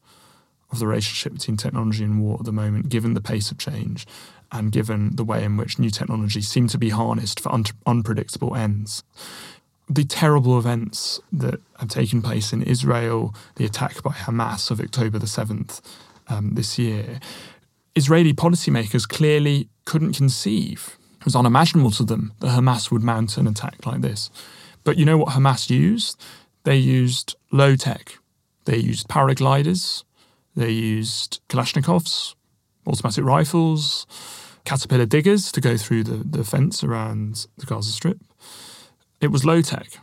of 0.72 0.80
the 0.80 0.88
relationship 0.88 1.34
between 1.34 1.58
technology 1.58 2.04
and 2.04 2.22
war 2.22 2.38
at 2.40 2.46
the 2.46 2.52
moment, 2.52 2.90
given 2.90 3.14
the 3.14 3.22
pace 3.22 3.52
of 3.52 3.58
change 3.58 4.06
and 4.52 4.72
given 4.72 5.16
the 5.16 5.24
way 5.24 5.44
in 5.44 5.58
which 5.58 5.80
new 5.80 5.90
technologies 5.90 6.48
seem 6.48 6.68
to 6.68 6.78
be 6.78 6.90
harnessed 6.90 7.40
for 7.40 7.52
un- 7.54 7.66
unpredictable 7.86 8.56
ends? 8.56 9.04
The 9.90 10.04
terrible 10.04 10.58
events 10.58 11.22
that 11.32 11.62
have 11.80 11.90
taken 11.90 12.22
place 12.22 12.52
in 12.52 12.62
Israel, 12.62 13.34
the 13.56 13.66
attack 13.66 14.04
by 14.04 14.12
Hamas 14.12 14.70
of 14.70 14.82
October 14.82 15.18
the 15.18 15.26
7th 15.26 15.82
um, 16.28 16.56
this 16.56 16.78
year, 16.78 17.20
Israeli 17.96 18.34
policymakers 18.34 19.08
clearly 19.08 19.70
couldn't 19.86 20.14
conceive. 20.14 20.98
It 21.20 21.26
was 21.26 21.36
unimaginable 21.36 21.92
to 21.92 22.04
them 22.04 22.34
that 22.40 22.50
Hamas 22.50 22.92
would 22.92 23.02
mount 23.02 23.38
an 23.38 23.48
attack 23.48 23.86
like 23.86 24.02
this. 24.02 24.30
But 24.84 24.98
you 24.98 25.06
know 25.06 25.18
what 25.18 25.30
Hamas 25.30 25.70
used? 25.70 26.22
They 26.64 26.76
used 26.76 27.36
low 27.52 27.76
tech. 27.76 28.18
They 28.66 28.78
used 28.78 29.08
paragliders. 29.08 30.04
They 30.58 30.72
used 30.72 31.40
Kalashnikovs, 31.50 32.34
automatic 32.88 33.24
rifles, 33.24 34.08
caterpillar 34.66 35.06
diggers 35.06 35.52
to 35.52 35.62
go 35.62 35.78
through 35.78 36.04
the, 36.04 36.38
the 36.38 36.44
fence 36.44 36.84
around 36.84 37.46
the 37.60 37.68
Gaza 37.68 37.92
Strip. 37.92 38.18
It 39.22 39.28
was 39.28 39.46
low 39.46 39.62
tech. 39.62 40.00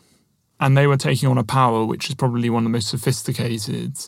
And 0.61 0.77
they 0.77 0.87
were 0.87 0.97
taking 0.97 1.29
on 1.29 1.39
a 1.39 1.45
power 1.45 1.85
which 1.85 2.09
is 2.09 2.15
probably 2.15 2.49
one 2.51 2.63
of 2.63 2.71
the 2.71 2.77
most 2.77 2.89
sophisticated 2.89 3.99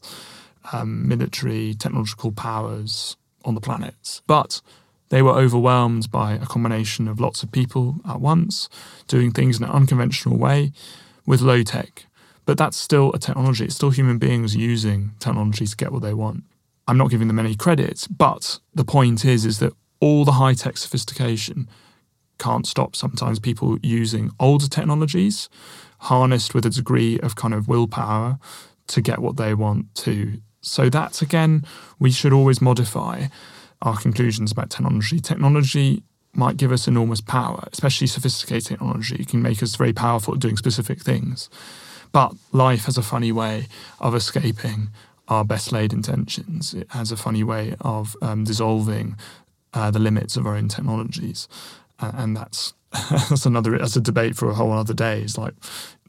um, 0.73 1.09
military 1.09 1.75
technological 1.75 2.31
powers 2.31 3.17
on 3.45 3.57
the 3.57 3.61
planet. 3.61 4.21
But 4.29 4.63
they 5.09 5.23
were 5.23 5.33
overwhelmed 5.33 6.13
by 6.13 6.35
a 6.35 6.47
combination 6.47 7.09
of 7.09 7.19
lots 7.19 7.43
of 7.43 7.51
people 7.51 7.97
at 8.09 8.21
once, 8.21 8.69
doing 9.09 9.33
things 9.33 9.59
in 9.59 9.65
an 9.65 9.71
unconventional 9.71 10.39
way 10.39 10.71
with 11.27 11.41
low 11.41 11.65
tech. 11.65 12.07
But 12.47 12.59
that's 12.59 12.77
still 12.77 13.13
a 13.13 13.19
technology. 13.19 13.67
It's 13.67 13.75
still 13.75 13.91
human 13.91 14.19
beings 14.19 14.57
using 14.57 15.13
technology 15.19 15.67
to 15.67 15.77
get 15.77 15.93
what 15.93 16.03
they 16.03 16.15
want. 16.15 16.45
I'm 16.89 16.97
not 16.97 17.11
giving 17.11 17.29
them 17.29 17.39
any 17.39 17.55
credit, 17.55 18.07
but 18.09 18.61
the 18.75 18.85
point 18.85 19.25
is 19.25 19.45
is 19.45 19.59
that 19.59 19.73
all 20.01 20.25
the 20.25 20.33
high 20.33 20.55
tech 20.55 20.77
sophistication 20.77 21.69
can't 22.39 22.67
stop 22.67 22.95
sometimes 22.95 23.39
people 23.39 23.79
using 23.83 24.31
older 24.39 24.69
technologies 24.69 25.49
harnessed 26.01 26.55
with 26.55 26.67
a 26.67 26.71
degree 26.71 27.19
of 27.21 27.35
kind 27.35 27.55
of 27.55 27.67
willpower 27.67 28.39
to 28.87 29.01
get 29.01 29.19
what 29.19 29.37
they 29.37 29.55
want 29.55 29.93
to 29.95 30.41
so 30.67 30.91
that's 30.91 31.23
again, 31.23 31.65
we 32.01 32.11
should 32.11 32.33
always 32.33 32.61
modify 32.61 33.27
our 33.83 33.97
conclusions 33.97 34.51
about 34.51 34.69
technology. 34.69 35.21
Technology 35.21 36.03
might 36.35 36.57
give 36.57 36.73
us 36.73 36.89
enormous 36.89 37.21
power, 37.21 37.69
especially 37.73 38.09
sophisticated 38.09 38.67
technology. 38.67 39.17
It 39.17 39.29
can 39.29 39.41
make 39.41 39.63
us 39.63 39.77
very 39.77 39.93
powerful 39.93 40.35
at 40.35 40.41
doing 40.41 40.57
specific 40.57 41.01
things. 41.01 41.49
But 42.13 42.35
life 42.53 42.85
has 42.85 42.97
a 42.97 43.03
funny 43.03 43.33
way 43.33 43.67
of 44.01 44.15
escaping 44.15 44.89
our 45.29 45.45
best 45.45 45.73
laid 45.73 45.93
intentions. 45.93 46.75
It 46.75 46.87
has 46.91 47.11
a 47.13 47.17
funny 47.17 47.43
way 47.43 47.75
of 47.81 48.17
um, 48.23 48.45
dissolving 48.45 49.17
uh, 49.75 49.91
the 49.91 49.99
limits 49.99 50.37
of 50.37 50.47
our 50.47 50.57
own 50.57 50.69
technologies. 50.69 51.49
Uh, 51.99 52.13
and 52.15 52.37
that's 52.37 52.75
that's 53.11 53.47
another 53.47 53.77
that's 53.79 53.97
a 53.97 54.01
debate 54.01 54.37
for 54.37 54.49
a 54.49 54.55
whole 54.55 54.73
other 54.73 54.95
day. 54.95 55.23
Is 55.23 55.37
like, 55.37 55.55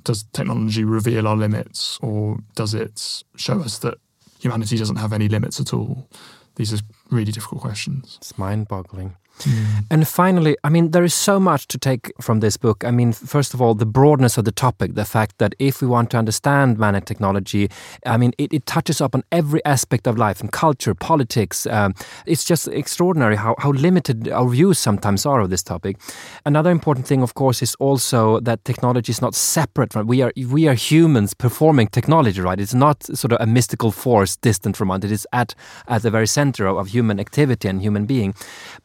does 0.04 0.24
technology 0.34 0.84
reveal 0.84 1.28
our 1.28 1.36
limits, 1.36 1.98
or 2.02 2.40
does 2.56 2.74
it 2.74 3.24
show 3.36 3.60
us 3.62 3.80
that 3.80 3.96
humanity 4.40 4.78
doesn't 4.78 4.98
have 4.98 5.14
any 5.14 5.28
limits 5.28 5.60
at 5.60 5.74
all? 5.74 6.08
These 6.56 6.74
are 6.74 6.80
really 7.12 7.32
difficult 7.32 7.62
questions. 7.62 8.18
It's 8.20 8.38
mind 8.38 8.68
boggling. 8.68 9.16
Mm. 9.40 9.86
And 9.92 10.08
finally, 10.08 10.58
I 10.64 10.70
mean, 10.70 10.92
there 10.92 11.04
is 11.04 11.14
so 11.14 11.40
much 11.40 11.68
to 11.68 11.78
take 11.78 12.12
from 12.22 12.40
this 12.40 12.58
book. 12.58 12.84
I 12.84 12.92
mean, 12.92 13.14
first 13.14 13.54
of 13.54 13.62
all, 13.62 13.76
the 13.76 13.86
broadness 13.86 14.38
of 14.38 14.46
the 14.46 14.52
topic, 14.52 14.96
the 14.96 15.06
fact 15.06 15.38
that 15.38 15.54
if 15.60 15.82
we 15.82 15.88
want 15.88 16.12
to 16.12 16.18
understand 16.18 16.78
man 16.78 16.96
and 16.96 17.06
technology, 17.06 17.70
I 18.06 18.18
mean, 18.18 18.34
it, 18.38 18.52
it 18.54 18.66
touches 18.66 19.02
up 19.02 19.14
on 19.14 19.24
every 19.32 19.64
aspect 19.66 20.08
of 20.08 20.18
life 20.18 20.42
and 20.42 20.52
culture, 20.52 20.94
politics. 20.94 21.68
Um, 21.68 21.94
it's 22.26 22.44
just 22.44 22.68
extraordinary 22.68 23.36
how, 23.36 23.56
how 23.60 23.72
limited 23.72 24.30
our 24.30 24.50
views 24.50 24.80
sometimes 24.80 25.26
are 25.26 25.42
of 25.42 25.50
this 25.50 25.64
topic. 25.64 25.98
Another 26.46 26.72
important 26.72 27.08
thing, 27.08 27.22
of 27.22 27.34
course, 27.34 27.62
is 27.62 27.76
also 27.76 28.40
that 28.42 28.64
technology 28.66 29.12
is 29.12 29.22
not 29.22 29.36
separate 29.36 29.94
from 29.94 30.08
we 30.08 30.22
are 30.22 30.32
we 30.50 30.68
are 30.68 30.74
humans 30.74 31.34
performing 31.34 31.88
technology, 31.88 32.42
right? 32.42 32.60
It's 32.60 32.74
not 32.74 33.04
sort 33.04 33.34
of 33.34 33.42
a 33.42 33.46
mystical 33.46 33.92
force 33.92 34.36
distant 34.38 34.78
from 34.78 34.92
us. 34.92 35.04
It 35.04 35.12
is 35.12 35.28
at 35.34 35.54
at 35.88 36.02
the 36.02 36.12
very 36.12 36.28
center 36.28 36.66
of, 36.68 36.78
of 36.78 36.88
human 36.88 37.20
activity 37.20 37.68
and 37.68 37.82
human 37.82 38.06
being. 38.06 38.34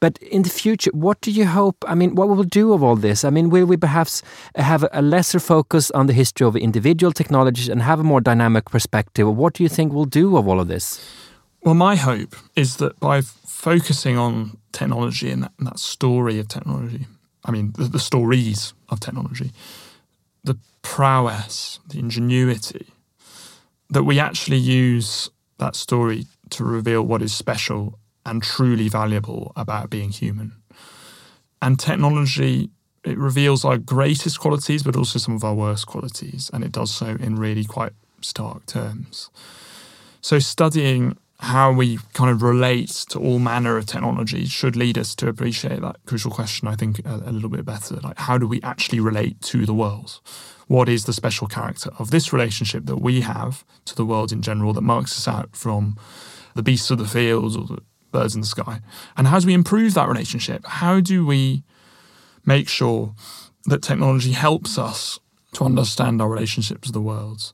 But 0.00 0.18
in 0.18 0.41
in 0.42 0.48
the 0.48 0.50
future, 0.50 0.90
what 0.92 1.20
do 1.20 1.30
you 1.30 1.46
hope? 1.46 1.76
I 1.86 1.94
mean, 1.94 2.16
what 2.16 2.28
will 2.28 2.36
we 2.36 2.46
do 2.46 2.72
of 2.72 2.82
all 2.82 2.96
this? 2.96 3.24
I 3.24 3.30
mean, 3.30 3.48
will 3.48 3.66
we 3.66 3.76
perhaps 3.76 4.22
have 4.56 4.84
a 4.92 5.00
lesser 5.00 5.38
focus 5.38 5.90
on 5.92 6.06
the 6.06 6.12
history 6.12 6.46
of 6.46 6.56
individual 6.56 7.12
technologies 7.12 7.68
and 7.68 7.80
have 7.82 8.00
a 8.00 8.04
more 8.04 8.20
dynamic 8.20 8.64
perspective? 8.64 9.26
What 9.36 9.54
do 9.54 9.62
you 9.62 9.68
think 9.68 9.92
we'll 9.92 10.04
do 10.22 10.36
of 10.36 10.48
all 10.48 10.58
of 10.58 10.66
this? 10.66 11.00
Well, 11.62 11.74
my 11.76 11.94
hope 11.94 12.34
is 12.56 12.76
that 12.78 12.98
by 12.98 13.20
focusing 13.46 14.18
on 14.18 14.58
technology 14.72 15.30
and 15.30 15.44
that, 15.44 15.52
and 15.58 15.66
that 15.68 15.78
story 15.78 16.40
of 16.40 16.48
technology, 16.48 17.06
I 17.44 17.52
mean, 17.52 17.72
the, 17.76 17.84
the 17.84 18.00
stories 18.00 18.74
of 18.88 18.98
technology, 18.98 19.52
the 20.42 20.58
prowess, 20.82 21.78
the 21.88 22.00
ingenuity, 22.00 22.86
that 23.90 24.02
we 24.02 24.18
actually 24.18 24.58
use 24.58 25.30
that 25.58 25.76
story 25.76 26.26
to 26.50 26.64
reveal 26.64 27.02
what 27.02 27.22
is 27.22 27.32
special 27.32 27.98
and 28.24 28.42
truly 28.42 28.88
valuable 28.88 29.52
about 29.56 29.90
being 29.90 30.10
human. 30.10 30.52
And 31.60 31.78
technology, 31.78 32.70
it 33.04 33.18
reveals 33.18 33.64
our 33.64 33.78
greatest 33.78 34.40
qualities, 34.40 34.82
but 34.82 34.96
also 34.96 35.18
some 35.18 35.34
of 35.34 35.44
our 35.44 35.54
worst 35.54 35.86
qualities. 35.86 36.50
And 36.52 36.64
it 36.64 36.72
does 36.72 36.92
so 36.92 37.06
in 37.06 37.36
really 37.36 37.64
quite 37.64 37.92
stark 38.20 38.66
terms. 38.66 39.30
So, 40.20 40.38
studying 40.38 41.16
how 41.42 41.72
we 41.72 41.98
kind 42.12 42.30
of 42.30 42.40
relate 42.40 42.90
to 43.08 43.18
all 43.18 43.40
manner 43.40 43.76
of 43.76 43.84
technology 43.84 44.46
should 44.46 44.76
lead 44.76 44.96
us 44.96 45.16
to 45.16 45.26
appreciate 45.26 45.80
that 45.80 45.96
crucial 46.06 46.30
question, 46.30 46.68
I 46.68 46.76
think, 46.76 47.04
a, 47.04 47.14
a 47.26 47.32
little 47.32 47.48
bit 47.48 47.64
better. 47.64 47.96
Like, 47.96 48.16
how 48.16 48.38
do 48.38 48.46
we 48.46 48.62
actually 48.62 49.00
relate 49.00 49.40
to 49.42 49.66
the 49.66 49.74
world? 49.74 50.20
What 50.68 50.88
is 50.88 51.04
the 51.04 51.12
special 51.12 51.48
character 51.48 51.90
of 51.98 52.12
this 52.12 52.32
relationship 52.32 52.86
that 52.86 52.98
we 52.98 53.22
have 53.22 53.64
to 53.86 53.96
the 53.96 54.04
world 54.04 54.30
in 54.30 54.40
general 54.40 54.72
that 54.74 54.82
marks 54.82 55.18
us 55.18 55.26
out 55.26 55.56
from 55.56 55.98
the 56.54 56.62
beasts 56.62 56.92
of 56.92 56.98
the 56.98 57.08
fields 57.08 57.56
or 57.56 57.66
the 57.66 57.82
birds 58.12 58.34
in 58.34 58.40
the 58.40 58.46
sky. 58.46 58.80
And 59.16 59.26
how 59.26 59.40
do 59.40 59.46
we 59.46 59.54
improve 59.54 59.94
that 59.94 60.08
relationship? 60.08 60.64
How 60.66 61.00
do 61.00 61.26
we 61.26 61.64
make 62.44 62.68
sure 62.68 63.14
that 63.64 63.82
technology 63.82 64.32
helps 64.32 64.78
us 64.78 65.18
to 65.54 65.64
understand 65.64 66.20
our 66.20 66.28
relationships 66.28 66.88
with 66.88 66.94
the 66.94 67.00
world? 67.00 67.52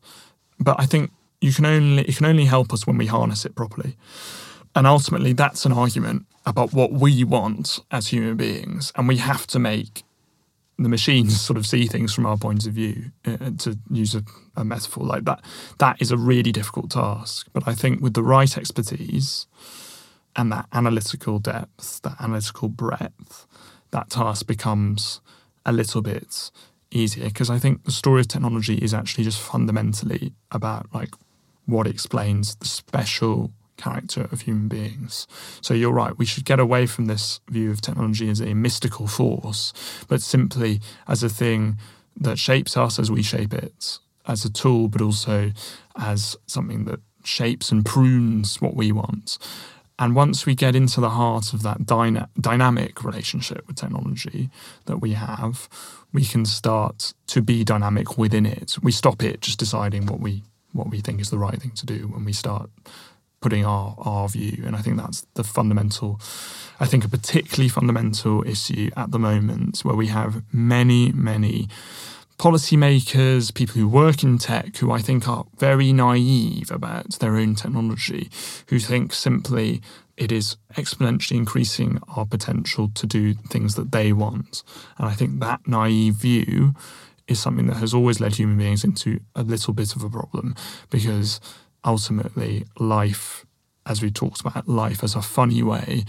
But 0.58 0.78
I 0.78 0.86
think 0.86 1.10
you 1.40 1.52
can 1.52 1.66
only 1.66 2.02
it 2.02 2.16
can 2.16 2.26
only 2.26 2.46
help 2.46 2.72
us 2.72 2.86
when 2.86 2.98
we 2.98 3.06
harness 3.06 3.44
it 3.44 3.54
properly. 3.54 3.96
And 4.74 4.86
ultimately 4.86 5.32
that's 5.32 5.64
an 5.64 5.72
argument 5.72 6.26
about 6.44 6.72
what 6.72 6.92
we 6.92 7.24
want 7.24 7.80
as 7.90 8.08
human 8.08 8.36
beings. 8.36 8.92
And 8.96 9.08
we 9.08 9.16
have 9.18 9.46
to 9.48 9.58
make 9.58 10.04
the 10.78 10.88
machines 10.88 11.40
sort 11.48 11.56
of 11.56 11.66
see 11.66 11.86
things 11.86 12.14
from 12.14 12.26
our 12.26 12.36
point 12.36 12.66
of 12.66 12.72
view 12.72 13.10
uh, 13.26 13.50
to 13.58 13.78
use 13.90 14.14
a, 14.14 14.22
a, 14.56 14.64
metaphor 14.64 15.04
like 15.04 15.24
that 15.24 15.42
that 15.78 16.00
is 16.00 16.10
a 16.10 16.16
really 16.16 16.52
difficult 16.52 16.90
task 16.90 17.48
but 17.52 17.66
i 17.66 17.74
think 17.74 18.00
with 18.00 18.14
the 18.14 18.22
right 18.22 18.56
expertise 18.56 19.46
and 20.38 20.52
that 20.52 20.66
analytical 20.72 21.40
depth, 21.40 22.00
that 22.02 22.14
analytical 22.20 22.68
breadth, 22.68 23.46
that 23.90 24.08
task 24.08 24.46
becomes 24.46 25.20
a 25.66 25.72
little 25.72 26.00
bit 26.00 26.50
easier 26.92 27.24
because 27.24 27.50
I 27.50 27.58
think 27.58 27.84
the 27.84 27.90
story 27.90 28.20
of 28.20 28.28
technology 28.28 28.76
is 28.76 28.94
actually 28.94 29.24
just 29.24 29.40
fundamentally 29.40 30.32
about 30.52 30.86
like 30.94 31.10
what 31.66 31.86
explains 31.86 32.54
the 32.54 32.66
special 32.66 33.52
character 33.76 34.28
of 34.32 34.42
human 34.42 34.68
beings. 34.68 35.26
So 35.60 35.74
you're 35.74 35.92
right, 35.92 36.16
we 36.16 36.24
should 36.24 36.44
get 36.44 36.60
away 36.60 36.86
from 36.86 37.06
this 37.06 37.40
view 37.50 37.70
of 37.72 37.80
technology 37.80 38.30
as 38.30 38.40
a 38.40 38.54
mystical 38.54 39.08
force, 39.08 39.72
but 40.08 40.22
simply 40.22 40.80
as 41.08 41.22
a 41.22 41.28
thing 41.28 41.78
that 42.16 42.38
shapes 42.38 42.76
us 42.76 42.98
as 42.98 43.10
we 43.10 43.22
shape 43.22 43.52
it, 43.52 43.98
as 44.26 44.44
a 44.44 44.50
tool, 44.50 44.88
but 44.88 45.02
also 45.02 45.52
as 45.96 46.36
something 46.46 46.84
that 46.84 47.00
shapes 47.24 47.70
and 47.72 47.84
prunes 47.84 48.60
what 48.60 48.74
we 48.74 48.92
want. 48.92 49.38
And 49.98 50.14
once 50.14 50.46
we 50.46 50.54
get 50.54 50.76
into 50.76 51.00
the 51.00 51.10
heart 51.10 51.52
of 51.52 51.62
that 51.62 51.84
dyna- 51.84 52.28
dynamic 52.40 53.02
relationship 53.02 53.66
with 53.66 53.76
technology 53.76 54.48
that 54.86 54.98
we 54.98 55.12
have, 55.14 55.68
we 56.12 56.24
can 56.24 56.44
start 56.46 57.14
to 57.28 57.42
be 57.42 57.64
dynamic 57.64 58.16
within 58.16 58.46
it. 58.46 58.76
We 58.82 58.92
stop 58.92 59.22
it 59.22 59.40
just 59.40 59.58
deciding 59.58 60.06
what 60.06 60.20
we 60.20 60.42
what 60.72 60.90
we 60.90 61.00
think 61.00 61.20
is 61.20 61.30
the 61.30 61.38
right 61.38 61.60
thing 61.60 61.72
to 61.72 61.86
do 61.86 62.08
when 62.08 62.24
we 62.24 62.32
start 62.32 62.70
putting 63.40 63.64
our 63.64 63.94
our 63.98 64.28
view. 64.28 64.62
And 64.64 64.76
I 64.76 64.80
think 64.82 64.96
that's 64.96 65.26
the 65.34 65.44
fundamental, 65.44 66.20
I 66.78 66.86
think 66.86 67.04
a 67.04 67.08
particularly 67.08 67.68
fundamental 67.68 68.46
issue 68.46 68.90
at 68.96 69.10
the 69.10 69.18
moment 69.18 69.80
where 69.80 69.96
we 69.96 70.08
have 70.08 70.42
many, 70.52 71.12
many 71.12 71.68
policymakers, 72.38 73.52
people 73.52 73.74
who 73.74 73.88
work 73.88 74.22
in 74.22 74.38
tech, 74.38 74.76
who 74.76 74.92
I 74.92 75.00
think 75.00 75.28
are 75.28 75.44
very 75.58 75.92
naive 75.92 76.70
about 76.70 77.18
their 77.18 77.36
own 77.36 77.56
technology, 77.56 78.30
who 78.68 78.78
think 78.78 79.12
simply 79.12 79.82
it 80.16 80.30
is 80.30 80.56
exponentially 80.74 81.36
increasing 81.36 82.00
our 82.16 82.24
potential 82.24 82.90
to 82.94 83.06
do 83.06 83.34
things 83.34 83.74
that 83.74 83.90
they 83.90 84.12
want. 84.12 84.62
And 84.98 85.08
I 85.08 85.14
think 85.14 85.40
that 85.40 85.66
naive 85.66 86.14
view 86.14 86.74
is 87.26 87.40
something 87.40 87.66
that 87.66 87.76
has 87.76 87.92
always 87.92 88.20
led 88.20 88.36
human 88.36 88.56
beings 88.56 88.84
into 88.84 89.20
a 89.34 89.42
little 89.42 89.74
bit 89.74 89.96
of 89.96 90.04
a 90.04 90.10
problem 90.10 90.54
because 90.90 91.40
ultimately 91.84 92.64
life, 92.78 93.44
as 93.84 94.00
we 94.00 94.10
talked 94.10 94.40
about, 94.40 94.68
life 94.68 95.02
as 95.02 95.16
a 95.16 95.22
funny 95.22 95.62
way 95.62 96.04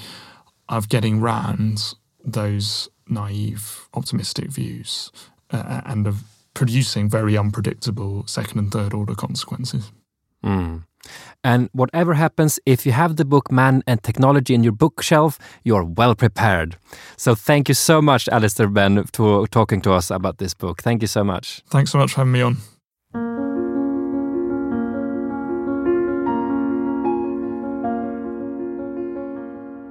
of 0.70 0.90
getting 0.90 1.20
round 1.20 1.96
those 2.24 2.88
naive, 3.08 3.90
optimistic 3.96 4.50
views 4.50 5.12
uh, 5.54 5.82
and 5.86 6.08
of 6.08 6.24
producing 6.54 7.10
very 7.10 7.38
unpredictable 7.38 8.24
second 8.28 8.60
and 8.60 8.72
third 8.72 8.94
order 8.94 9.16
consequences. 9.16 9.92
Mm. 10.44 10.84
And 11.44 11.70
whatever 11.72 12.14
happens, 12.14 12.60
if 12.66 12.86
you 12.86 12.92
have 12.92 13.16
the 13.16 13.26
book 13.26 13.52
Man 13.52 13.82
and 13.88 14.04
Technology 14.04 14.54
in 14.54 14.64
your 14.64 14.76
bookshelf, 14.76 15.40
you're 15.64 15.86
well 15.86 16.16
prepared. 16.16 16.78
So 17.18 17.36
thank 17.36 17.70
you 17.70 17.76
so 17.76 18.02
much, 18.02 18.28
Alastair 18.28 18.68
Benn, 18.68 19.06
for 19.14 19.48
talking 19.48 19.82
to 19.82 19.94
us 19.94 20.12
about 20.12 20.38
this 20.38 20.54
book. 20.54 20.82
Thank 20.82 21.02
you 21.02 21.08
so 21.08 21.24
much. 21.24 21.64
Thanks 21.72 21.92
so 21.92 21.98
much 21.98 22.14
for 22.14 22.22
having 22.22 22.34
me 22.34 22.44
on. 22.44 22.58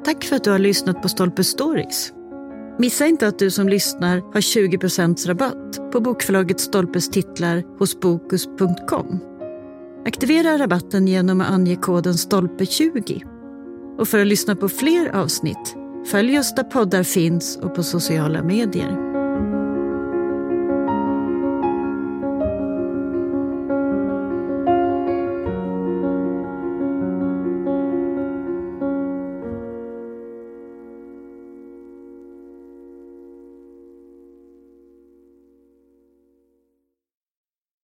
Tack 0.05 0.25
för 0.25 0.37
att 0.37 0.45
du 0.45 0.51
har 0.51 0.59
lyssnat 0.59 1.03
på 1.03 1.09
Stolpe 1.09 1.45
Stories. 1.45 2.13
Missa 2.81 3.07
inte 3.07 3.29
att 3.29 3.39
du 3.39 3.51
som 3.51 3.69
lyssnar 3.69 4.21
har 4.33 4.41
20% 4.41 5.27
rabatt 5.27 5.93
på 5.93 6.01
bokförlaget 6.01 6.61
Stolpes 6.61 7.11
titlar 7.11 7.79
hos 7.79 8.01
Bokus.com. 8.01 9.19
Aktivera 10.07 10.59
rabatten 10.59 11.09
genom 11.09 11.41
att 11.41 11.51
ange 11.51 11.77
koden 11.77 12.13
STOLPE20. 12.13 13.23
Och 13.99 14.09
för 14.09 14.19
att 14.19 14.27
lyssna 14.27 14.57
på 14.57 14.69
fler 14.69 15.17
avsnitt, 15.17 15.77
följ 16.07 16.39
oss 16.39 16.55
där 16.55 16.65
poddar 16.65 17.03
finns 17.03 17.57
och 17.57 17.75
på 17.75 17.83
sociala 17.83 18.43
medier. 18.43 19.08